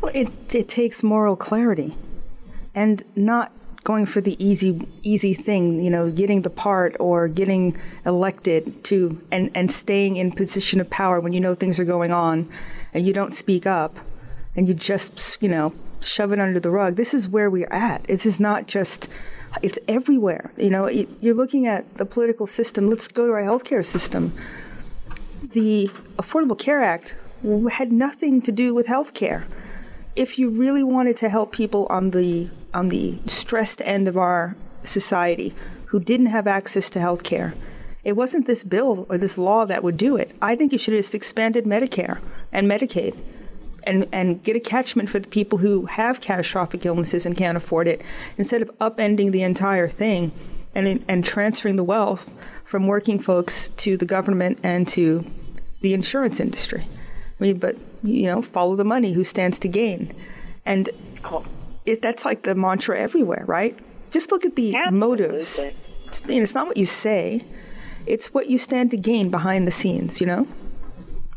[0.00, 1.96] Well, it it takes moral clarity,
[2.74, 3.52] and not
[3.86, 9.22] going for the easy easy thing, you know, getting the part or getting elected to
[9.30, 12.50] and and staying in position of power when you know things are going on
[12.92, 13.96] and you don't speak up
[14.56, 16.96] and you just, you know, shove it under the rug.
[16.96, 18.02] This is where we're at.
[18.08, 19.08] This is not just
[19.62, 20.50] it's everywhere.
[20.56, 22.90] You know, you're looking at the political system.
[22.90, 24.34] Let's go to our healthcare system.
[25.42, 27.14] The Affordable Care Act
[27.70, 29.44] had nothing to do with healthcare.
[30.16, 34.54] If you really wanted to help people on the on the stressed end of our
[34.84, 35.54] society
[35.86, 37.54] who didn't have access to health care.
[38.04, 40.36] It wasn't this bill or this law that would do it.
[40.42, 42.18] I think you should have just expanded Medicare
[42.52, 43.16] and Medicaid
[43.84, 47.88] and, and get a catchment for the people who have catastrophic illnesses and can't afford
[47.88, 48.02] it
[48.36, 50.30] instead of upending the entire thing
[50.74, 52.30] and, and transferring the wealth
[52.64, 55.24] from working folks to the government and to
[55.80, 56.86] the insurance industry.
[57.40, 60.14] I mean, but, you know, follow the money, who stands to gain?
[60.66, 60.90] And
[61.86, 63.78] it, that's like the mantra everywhere, right?
[64.10, 64.98] Just look at the Absolutely.
[64.98, 65.58] motives.
[66.06, 67.44] It's, you know, it's not what you say;
[68.06, 70.20] it's what you stand to gain behind the scenes.
[70.20, 70.48] You know.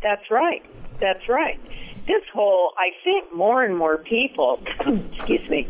[0.01, 0.63] That's right.
[0.99, 1.59] That's right.
[2.07, 4.61] This whole, I think, more and more people,
[5.15, 5.67] excuse me,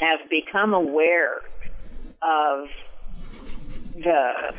[0.00, 1.40] have become aware
[2.22, 2.68] of
[3.94, 4.54] the.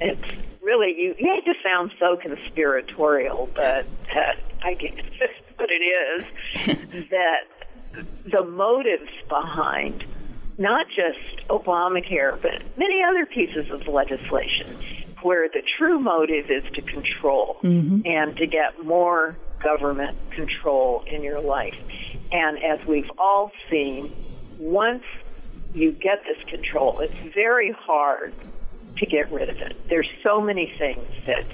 [0.00, 1.14] It's really you.
[1.18, 4.32] You hate to sound so conspiratorial, but uh,
[4.62, 4.94] I guess
[5.56, 7.44] what it is that
[8.30, 10.04] the motives behind
[10.58, 14.76] not just Obamacare, but many other pieces of legislation
[15.22, 18.00] where the true motive is to control mm-hmm.
[18.04, 21.76] and to get more government control in your life.
[22.30, 24.14] And as we've all seen,
[24.58, 25.04] once
[25.74, 28.32] you get this control, it's very hard
[28.96, 29.88] to get rid of it.
[29.88, 31.44] There's so many things that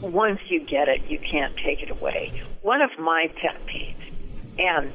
[0.00, 2.42] once you get it, you can't take it away.
[2.62, 3.94] One of my pet peeves,
[4.58, 4.92] and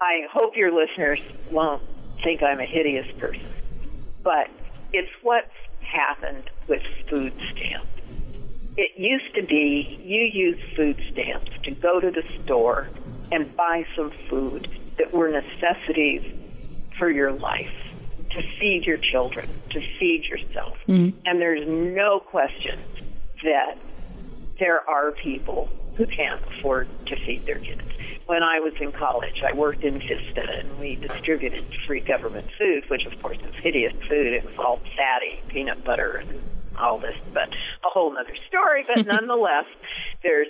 [0.00, 1.20] I hope your listeners
[1.50, 1.82] won't
[2.22, 3.52] think I'm a hideous person,
[4.22, 4.48] but
[4.92, 5.46] it's what's
[5.80, 7.88] happened with food stamps.
[8.76, 12.88] It used to be you use food stamps to go to the store
[13.32, 14.68] and buy some food
[14.98, 16.22] that were necessities
[16.98, 17.72] for your life,
[18.30, 20.76] to feed your children, to feed yourself.
[20.88, 21.18] Mm-hmm.
[21.26, 22.80] And there's no question
[23.42, 23.78] that
[24.58, 27.82] there are people who can't afford to feed their kids
[28.26, 32.84] when I was in college, I worked in Vista and we distributed free government food,
[32.90, 34.26] which of course is hideous food.
[34.26, 36.40] It was all fatty, peanut butter and
[36.78, 37.48] all this, but
[37.84, 38.84] a whole other story.
[38.86, 39.64] But nonetheless,
[40.22, 40.48] there's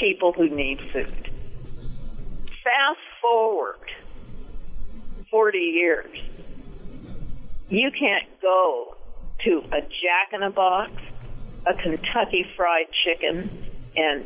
[0.00, 1.30] people who need food.
[2.62, 3.76] Fast forward
[5.30, 6.16] 40 years,
[7.68, 8.96] you can't go
[9.44, 10.92] to a Jack in a Box,
[11.66, 13.50] a Kentucky Fried Chicken,
[13.96, 14.24] and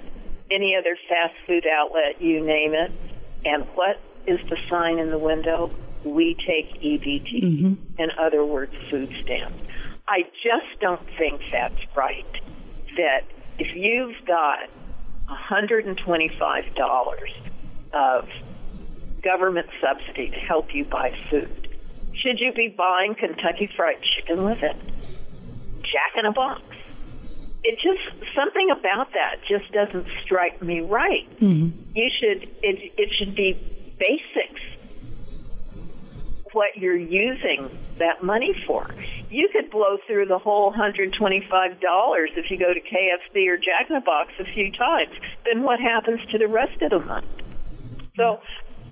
[0.50, 2.90] any other fast food outlet, you name it.
[3.44, 5.70] And what is the sign in the window?
[6.04, 7.42] We take EBT.
[7.42, 8.00] Mm-hmm.
[8.00, 9.58] In other words, food stamps.
[10.06, 12.26] I just don't think that's right.
[12.96, 13.24] That
[13.58, 14.68] if you've got
[15.28, 17.32] $125
[17.92, 18.28] of
[19.22, 21.68] government subsidy to help you buy food,
[22.14, 24.76] should you be buying Kentucky Fried Chicken with it?
[25.82, 26.62] Jack in a Box
[27.64, 31.28] it just something about that just doesn't strike me right.
[31.40, 31.78] Mm-hmm.
[31.94, 33.54] You should it it should be
[33.98, 34.60] basics
[36.52, 38.88] what you're using that money for.
[39.30, 43.96] You could blow through the whole $125 if you go to KFC or Jack in
[43.96, 45.12] the Box a few times.
[45.44, 47.26] Then what happens to the rest of the month?
[48.16, 48.40] So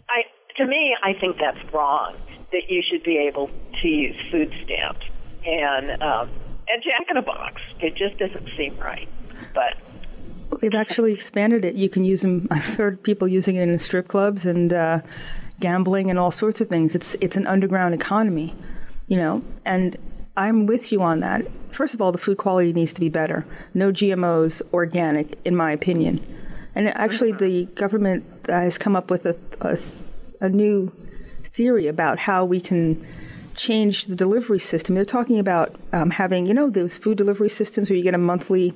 [0.08, 0.22] I
[0.56, 2.14] to me I think that's wrong
[2.52, 3.50] that you should be able
[3.82, 5.06] to use food stamps
[5.44, 6.30] and um
[6.72, 7.60] and Jack in a Box.
[7.80, 9.08] It just doesn't seem right.
[9.54, 9.76] But
[10.50, 11.74] well, they've actually expanded it.
[11.74, 12.48] You can use them.
[12.50, 15.00] I've heard people using it in strip clubs and uh,
[15.60, 16.94] gambling and all sorts of things.
[16.94, 18.54] It's it's an underground economy,
[19.08, 19.42] you know.
[19.64, 19.96] And
[20.36, 21.46] I'm with you on that.
[21.70, 23.46] First of all, the food quality needs to be better.
[23.74, 26.24] No GMOs, organic, in my opinion.
[26.74, 29.78] And actually, the government has come up with a, a,
[30.40, 30.92] a new
[31.44, 33.06] theory about how we can
[33.56, 34.94] change the delivery system.
[34.94, 38.18] They're talking about um, having, you know, those food delivery systems where you get a
[38.18, 38.74] monthly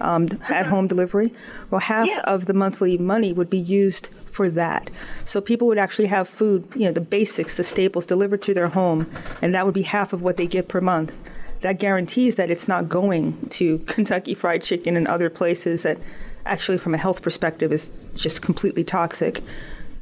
[0.00, 1.32] um, at home delivery.
[1.70, 2.20] Well, half Yeah.
[2.24, 4.90] of the monthly money would be used for that.
[5.24, 8.68] So people would actually have food, you know, the basics, the staples delivered to their
[8.68, 9.06] home,
[9.42, 11.20] and that would be half of what they get per month.
[11.60, 15.98] That guarantees that it's not going to Kentucky Fried Chicken and other places that
[16.46, 19.42] actually, from a health perspective, is just completely toxic.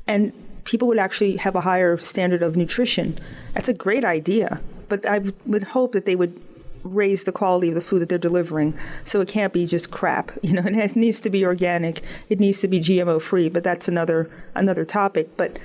[0.07, 0.33] And
[0.65, 3.19] people would actually have a higher standard of nutrition.
[3.55, 6.41] That's a great idea, but I would hope that they would
[6.83, 8.73] raise the quality of the food that they're delivering
[9.05, 12.01] so it can't be just crap you know it has, needs to be organic
[12.31, 15.59] it needs to be gmo free but that's another another topic but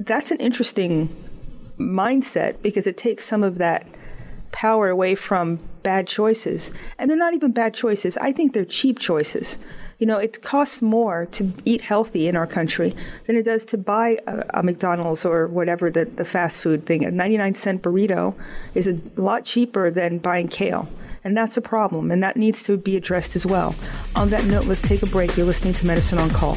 [0.00, 1.08] that's an interesting
[1.78, 3.86] mindset because it takes some of that
[4.52, 6.72] power away from bad choices.
[6.98, 8.16] And they're not even bad choices.
[8.18, 9.58] I think they're cheap choices.
[9.98, 12.94] You know, it costs more to eat healthy in our country
[13.26, 17.04] than it does to buy a, a McDonald's or whatever the, the fast food thing.
[17.04, 18.34] A 99 cent burrito
[18.74, 20.88] is a lot cheaper than buying kale.
[21.24, 23.74] And that's a problem, and that needs to be addressed as well.
[24.14, 25.36] On that note, let's take a break.
[25.36, 26.56] You're listening to Medicine on Call.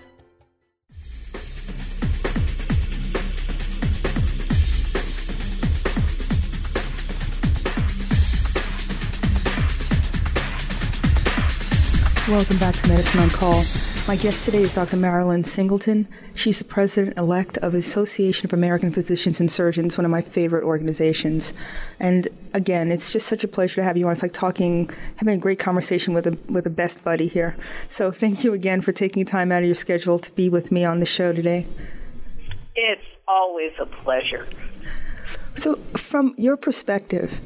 [12.31, 13.61] Welcome back to Medicine on Call.
[14.07, 14.95] My guest today is Dr.
[14.95, 16.07] Marilyn Singleton.
[16.33, 20.21] She's the president elect of the Association of American Physicians and Surgeons, one of my
[20.21, 21.53] favorite organizations.
[21.99, 24.13] And again, it's just such a pleasure to have you on.
[24.13, 27.53] It's like talking, having a great conversation with a with a best buddy here.
[27.89, 30.85] So thank you again for taking time out of your schedule to be with me
[30.85, 31.67] on the show today.
[32.77, 34.47] It's always a pleasure.
[35.55, 37.41] So, from your perspective,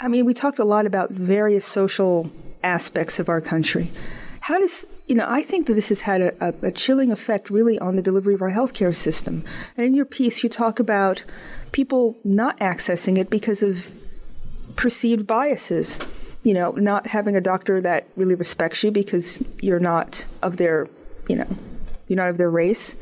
[0.00, 3.90] I mean, we talked a lot about various social aspects of our country.
[4.40, 7.50] How does, you know, I think that this has had a, a, a, chilling effect
[7.50, 9.44] really on the delivery of our healthcare system.
[9.76, 11.22] And in your piece, you talk about
[11.72, 13.92] people not accessing it because of
[14.76, 16.00] perceived biases.
[16.44, 20.88] You know, not having a doctor that really respects you because you're not of their,
[21.28, 21.58] you know,
[22.06, 22.94] you're not of their race.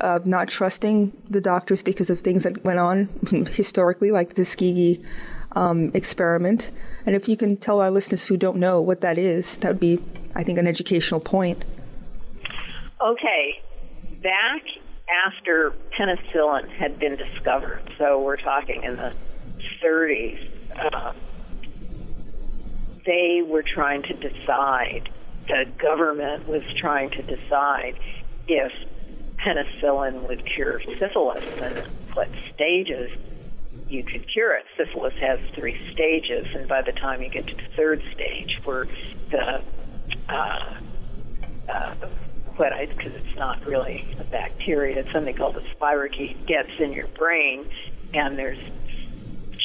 [0.00, 3.06] Uh, not trusting the doctors because of things that went on
[3.52, 5.04] historically, like the Tuskegee
[5.52, 6.70] um, experiment.
[7.06, 9.80] And if you can tell our listeners who don't know what that is, that would
[9.80, 9.98] be,
[10.34, 11.64] I think, an educational point.
[13.00, 13.60] Okay.
[14.22, 14.62] Back
[15.26, 19.12] after penicillin had been discovered, so we're talking in the
[19.82, 21.12] 30s, uh,
[23.06, 25.08] they were trying to decide,
[25.48, 27.98] the government was trying to decide
[28.46, 28.72] if
[29.38, 33.10] penicillin would cure syphilis and what stages
[33.90, 34.64] you could cure it.
[34.76, 38.86] Syphilis has three stages, and by the time you get to the third stage, where
[39.30, 39.62] the
[40.28, 40.74] uh,
[41.68, 41.94] uh,
[42.56, 46.92] what I because it's not really a bacteria, it's something called a spirochete gets in
[46.92, 47.66] your brain,
[48.14, 48.58] and there's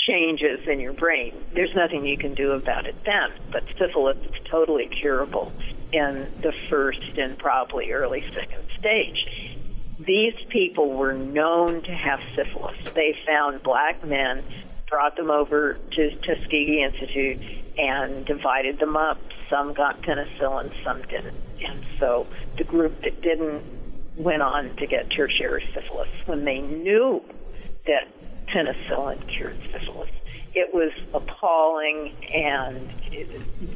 [0.08, 1.34] changes in your brain.
[1.54, 5.52] There's nothing you can do about it then, but syphilis is totally curable
[5.92, 9.55] in the first and probably early second stage
[10.00, 12.76] these people were known to have syphilis.
[12.96, 14.44] They found black men,
[14.90, 17.40] brought them over to Tuskegee Institute,
[17.78, 19.18] and divided them up.
[19.50, 21.36] Some got penicillin, some didn't.
[21.66, 22.28] And so
[22.58, 23.64] the group that didn't
[24.18, 27.22] went on to get tertiary syphilis when they knew
[27.86, 28.08] that
[28.48, 30.10] penicillin cured syphilis
[30.56, 32.90] it was appalling and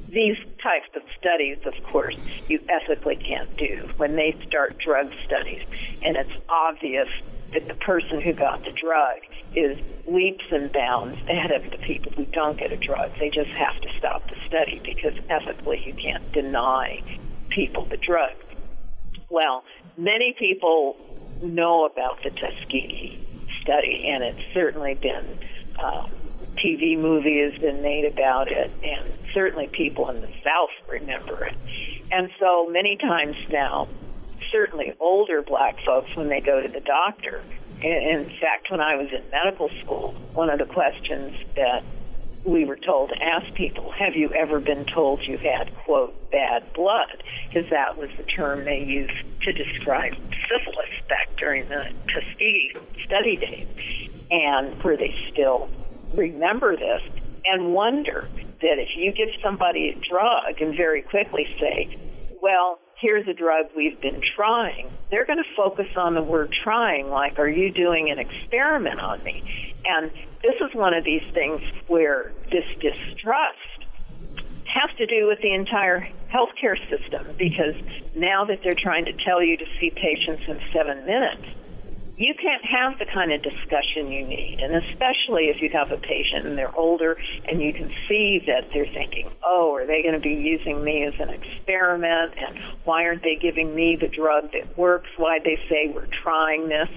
[0.10, 2.16] these types of studies of course
[2.48, 3.90] you ethically can't do.
[3.98, 5.62] When they start drug studies
[6.02, 7.10] and it's obvious
[7.54, 9.20] that the person who got the drug
[9.56, 9.78] is
[10.08, 13.12] leaps and bounds ahead of the people who don't get a drug.
[13.20, 17.04] They just have to stop the study because ethically you can't deny
[17.50, 18.32] people the drug.
[19.30, 19.64] Well
[19.98, 20.96] many people
[21.44, 23.26] know about the Tuskegee
[23.62, 25.40] study and it's certainly been
[25.84, 26.12] um,
[26.64, 31.56] TV movie has been made about it, and certainly people in the South remember it.
[32.12, 33.88] And so many times now,
[34.52, 37.44] certainly older black folks, when they go to the doctor,
[37.82, 41.84] in fact, when I was in medical school, one of the questions that
[42.46, 46.74] we were told to ask people, have you ever been told you had, quote, bad
[46.74, 47.24] blood?
[47.48, 50.14] Because that was the term they used to describe
[50.48, 53.68] syphilis back during the Tuskegee study days.
[54.32, 55.70] And were they still
[56.14, 57.02] remember this
[57.46, 58.28] and wonder
[58.62, 61.98] that if you give somebody a drug and very quickly say,
[62.42, 67.10] well, here's a drug we've been trying, they're going to focus on the word trying,
[67.10, 69.44] like, are you doing an experiment on me?
[69.86, 70.12] And
[70.44, 73.58] this is one of these things where this distrust
[74.66, 77.76] has to do with the entire healthcare system because
[78.16, 81.42] now that they're trying to tell you to see patients in seven minutes,
[82.20, 84.60] you can't have the kind of discussion you need.
[84.62, 87.18] And especially if you have a patient and they're older
[87.48, 91.06] and you can see that they're thinking, oh, are they going to be using me
[91.06, 92.34] as an experiment?
[92.38, 95.08] And why aren't they giving me the drug that works?
[95.16, 96.90] Why they say we're trying this?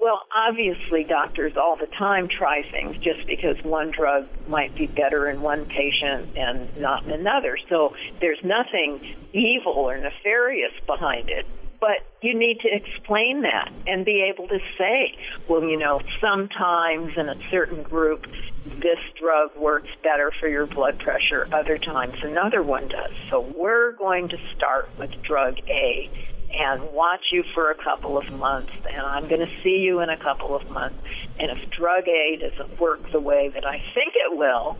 [0.00, 5.28] Well, obviously doctors all the time try things just because one drug might be better
[5.28, 7.58] in one patient and not in another.
[7.68, 7.92] So
[8.22, 11.44] there's nothing evil or nefarious behind it
[11.82, 15.16] but you need to explain that and be able to say,
[15.48, 18.24] well, you know, sometimes in a certain group,
[18.64, 21.48] this drug works better for your blood pressure.
[21.52, 23.10] Other times another one does.
[23.30, 26.08] So we're going to start with drug A
[26.52, 30.08] and watch you for a couple of months and I'm going to see you in
[30.08, 31.02] a couple of months.
[31.40, 34.78] And if drug A doesn't work the way that I think it will,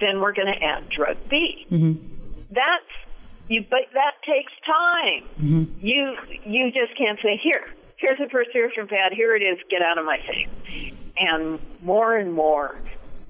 [0.00, 1.66] then we're going to add drug B.
[1.70, 2.06] Mm-hmm.
[2.50, 2.97] That's
[3.48, 5.24] you, but that takes time.
[5.40, 5.86] Mm-hmm.
[5.86, 7.64] You you just can't say here.
[7.96, 9.12] Here's a prescription pad.
[9.12, 9.58] Here it is.
[9.70, 10.92] Get out of my face.
[11.18, 12.78] And more and more,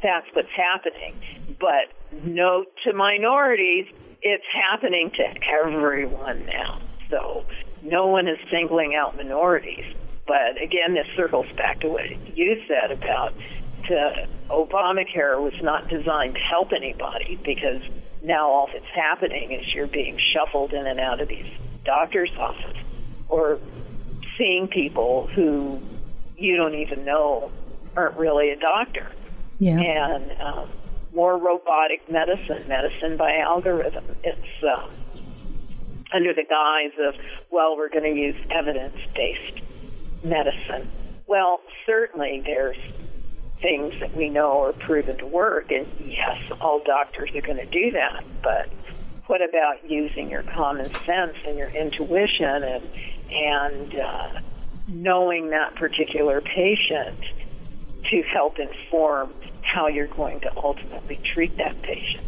[0.03, 1.14] that's what's happening.
[1.59, 1.87] But
[2.25, 3.87] note to minorities,
[4.21, 5.25] it's happening to
[5.64, 6.83] everyone now.
[7.11, 7.47] So
[7.83, 9.87] no one is singling out minorities.
[10.27, 12.05] But again, this circles back to what
[12.37, 13.33] you said about
[13.89, 17.81] the Obamacare was not designed to help anybody because
[18.23, 21.47] now all that's happening is you're being shuffled in and out of these
[21.85, 22.77] doctor's offices
[23.29, 23.59] or
[24.37, 25.81] seeing people who
[26.37, 27.51] you don't even know
[27.97, 29.11] aren't really a doctor.
[29.59, 29.79] Yeah.
[29.81, 30.69] And um,
[31.12, 34.05] more robotic medicine, medicine by algorithm.
[34.23, 34.91] It's uh,
[36.12, 37.14] under the guise of,
[37.51, 39.61] well, we're going to use evidence-based
[40.23, 40.91] medicine.
[41.27, 42.77] Well, certainly there's
[43.61, 45.71] things that we know are proven to work.
[45.71, 48.25] And yes, all doctors are going to do that.
[48.43, 48.69] But
[49.27, 52.85] what about using your common sense and your intuition and
[53.31, 54.41] and uh,
[54.89, 57.19] knowing that particular patient
[58.11, 62.25] to help inform how you're going to ultimately treat that patient?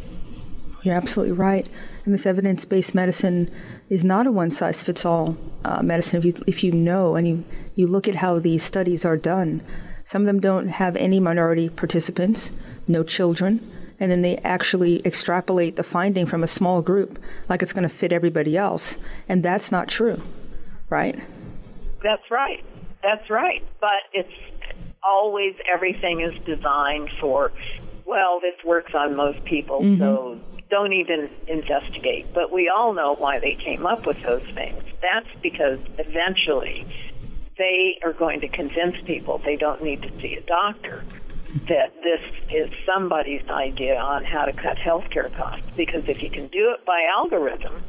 [0.82, 1.66] You're absolutely right.
[2.04, 3.50] And this evidence-based medicine
[3.88, 6.18] is not a one-size-fits-all uh, medicine.
[6.18, 9.62] If you, if you know and you, you look at how these studies are done,
[10.10, 12.50] some of them don't have any minority participants,
[12.88, 13.64] no children,
[14.00, 17.16] and then they actually extrapolate the finding from a small group
[17.48, 18.98] like it's going to fit everybody else.
[19.28, 20.20] And that's not true,
[20.88, 21.16] right?
[22.02, 22.64] That's right.
[23.04, 23.64] That's right.
[23.80, 24.32] But it's
[25.00, 27.52] always everything is designed for,
[28.04, 30.00] well, this works on most people, mm-hmm.
[30.00, 30.40] so
[30.70, 32.34] don't even investigate.
[32.34, 34.82] But we all know why they came up with those things.
[35.00, 36.84] That's because eventually
[37.60, 41.04] they are going to convince people they don't need to see a doctor
[41.68, 45.66] that this is somebody's idea on how to cut healthcare costs.
[45.76, 47.84] Because if you can do it by algorithm,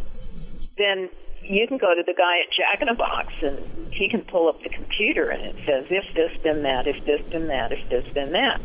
[0.78, 1.10] then
[1.42, 4.50] you can go to the guy at Jack in a Box and he can pull
[4.50, 7.90] up the computer and it says if this then that, if this then that, if
[7.90, 8.62] this then that.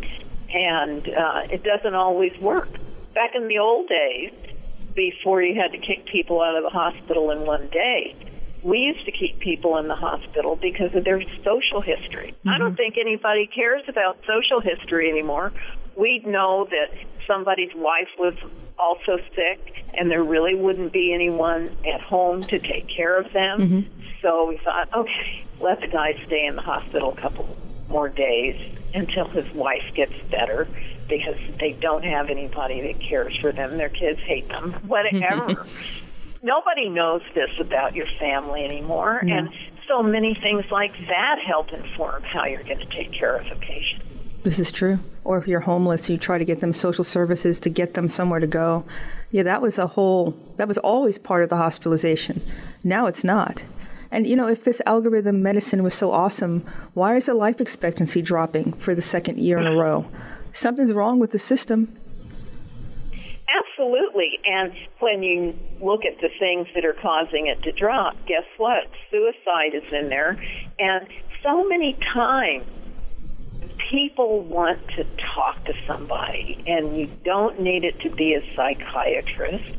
[0.52, 2.68] And uh, it doesn't always work.
[3.14, 4.32] Back in the old days,
[4.94, 8.16] before you had to kick people out of the hospital in one day,
[8.66, 12.34] we used to keep people in the hospital because of their social history.
[12.40, 12.48] Mm-hmm.
[12.48, 12.76] I don't mm-hmm.
[12.76, 15.52] think anybody cares about social history anymore.
[15.94, 16.90] We know that
[17.28, 18.34] somebody's wife was
[18.76, 23.60] also sick and there really wouldn't be anyone at home to take care of them.
[23.60, 24.02] Mm-hmm.
[24.20, 27.56] So we thought, okay, let the guy stay in the hospital a couple
[27.88, 28.56] more days
[28.94, 30.66] until his wife gets better
[31.08, 33.78] because they don't have anybody that cares for them.
[33.78, 35.66] Their kids hate them, whatever.
[36.46, 39.18] nobody knows this about your family anymore.
[39.18, 39.50] And
[39.88, 43.56] so many things like that help inform how you're going to take care of a
[43.56, 44.02] patient.
[44.44, 45.00] This is true.
[45.24, 48.38] Or if you're homeless, you try to get them social services to get them somewhere
[48.38, 48.84] to go.
[49.32, 52.40] Yeah, that was a whole, that was always part of the hospitalization.
[52.84, 53.64] Now it's not.
[54.12, 58.22] And you know, if this algorithm medicine was so awesome, why is the life expectancy
[58.22, 60.06] dropping for the second year in a row?
[60.52, 61.98] Something's wrong with the system.
[63.76, 64.38] Absolutely.
[64.46, 68.84] And when you look at the things that are causing it to drop, guess what?
[69.10, 70.42] Suicide is in there.
[70.78, 71.06] And
[71.42, 72.64] so many times
[73.90, 75.04] people want to
[75.34, 79.76] talk to somebody and you don't need it to be a psychiatrist.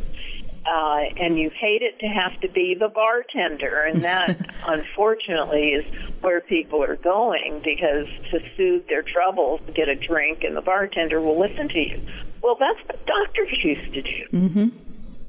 [0.68, 4.38] Uh, and you hate it to have to be the bartender, and that
[4.68, 5.86] unfortunately is
[6.20, 11.22] where people are going because to soothe their troubles, get a drink, and the bartender
[11.22, 12.01] will listen to you.
[12.41, 14.26] Well, that's what doctors used to do.
[14.34, 14.68] Mm-hmm.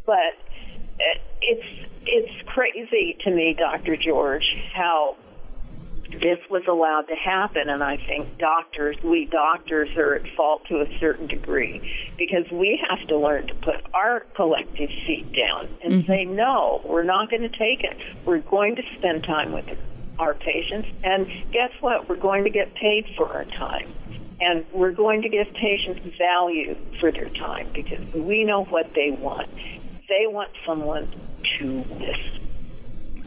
[0.04, 0.34] But
[1.42, 3.96] it's it's crazy to me, Dr.
[3.96, 5.16] George, how
[6.10, 10.80] this was allowed to happen and I think doctors, we doctors are at fault to
[10.80, 15.92] a certain degree because we have to learn to put our collective feet down and
[15.92, 16.06] mm-hmm.
[16.06, 17.96] say, no, we're not going to take it.
[18.24, 19.66] We're going to spend time with
[20.18, 22.08] our patients and guess what?
[22.08, 23.92] We're going to get paid for our time.
[24.40, 29.10] And we're going to give patients value for their time because we know what they
[29.10, 29.50] want.
[30.08, 31.08] They want someone
[31.58, 32.46] to listen.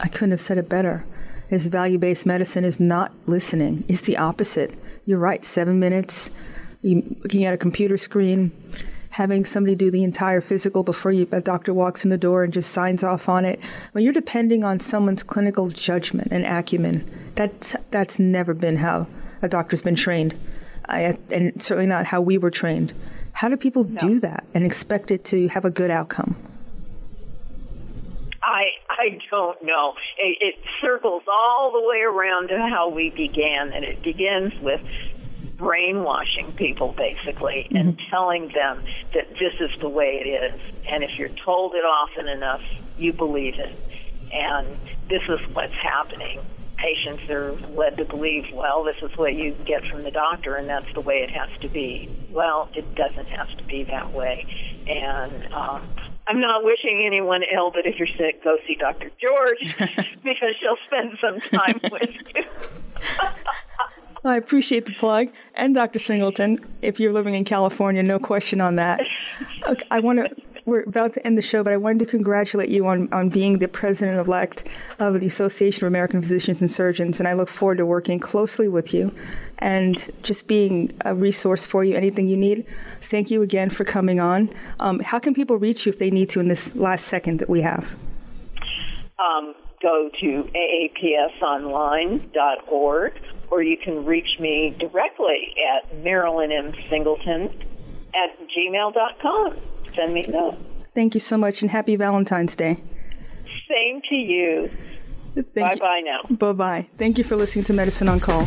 [0.00, 1.04] I couldn't have said it better.
[1.52, 4.72] His value based medicine is not listening, it's the opposite.
[5.04, 6.30] You're right, seven minutes,
[6.82, 8.52] looking at a computer screen,
[9.10, 12.54] having somebody do the entire physical before you, a doctor walks in the door and
[12.54, 13.60] just signs off on it.
[13.92, 19.06] When you're depending on someone's clinical judgment and acumen, that's, that's never been how
[19.42, 20.34] a doctor's been trained.
[20.88, 22.94] I, and certainly not how we were trained.
[23.32, 23.98] How do people no.
[23.98, 26.34] do that and expect it to have a good outcome?
[28.42, 29.94] I I don't know.
[30.18, 34.80] It, it circles all the way around to how we began, and it begins with
[35.56, 37.76] brainwashing people basically mm-hmm.
[37.76, 38.82] and telling them
[39.14, 40.60] that this is the way it is.
[40.88, 42.62] And if you're told it often enough,
[42.98, 43.76] you believe it.
[44.32, 44.66] And
[45.08, 46.40] this is what's happening
[46.82, 50.68] patients are led to believe, well, this is what you get from the doctor, and
[50.68, 52.10] that's the way it has to be.
[52.30, 54.44] Well, it doesn't have to be that way.
[54.88, 55.88] And um,
[56.32, 59.10] I'm not wishing anyone ill, but if you're sick, go see Dr.
[59.20, 59.76] George
[60.24, 62.44] because she'll spend some time with you.
[64.24, 65.28] I appreciate the plug.
[65.54, 65.98] And Dr.
[65.98, 69.00] Singleton, if you're living in California, no question on that.
[69.90, 70.34] I want to
[70.64, 73.58] we're about to end the show, but I wanted to congratulate you on, on being
[73.58, 74.64] the president elect
[74.98, 77.18] of the Association of American Physicians and Surgeons.
[77.18, 79.12] And I look forward to working closely with you
[79.58, 82.64] and just being a resource for you, anything you need.
[83.02, 84.50] Thank you again for coming on.
[84.78, 87.48] Um, how can people reach you if they need to in this last second that
[87.48, 87.94] we have?
[89.18, 93.14] Um, go to aapsonline.org
[93.50, 96.72] or you can reach me directly at Marilyn M.
[96.88, 97.50] Singleton
[98.14, 99.56] at gmail.com
[99.94, 100.58] send me a note.
[100.94, 102.82] Thank you so much and happy Valentine's Day.
[103.68, 104.70] Same to you.
[105.54, 106.20] bye bye now.
[106.36, 106.88] Bye bye.
[106.98, 108.46] Thank you for listening to Medicine on Call.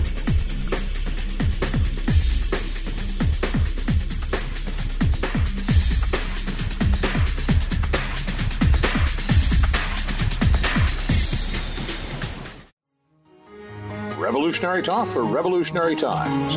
[14.18, 16.56] Revolutionary talk for revolutionary times.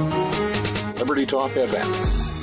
[0.98, 2.37] Liberty Talk FM.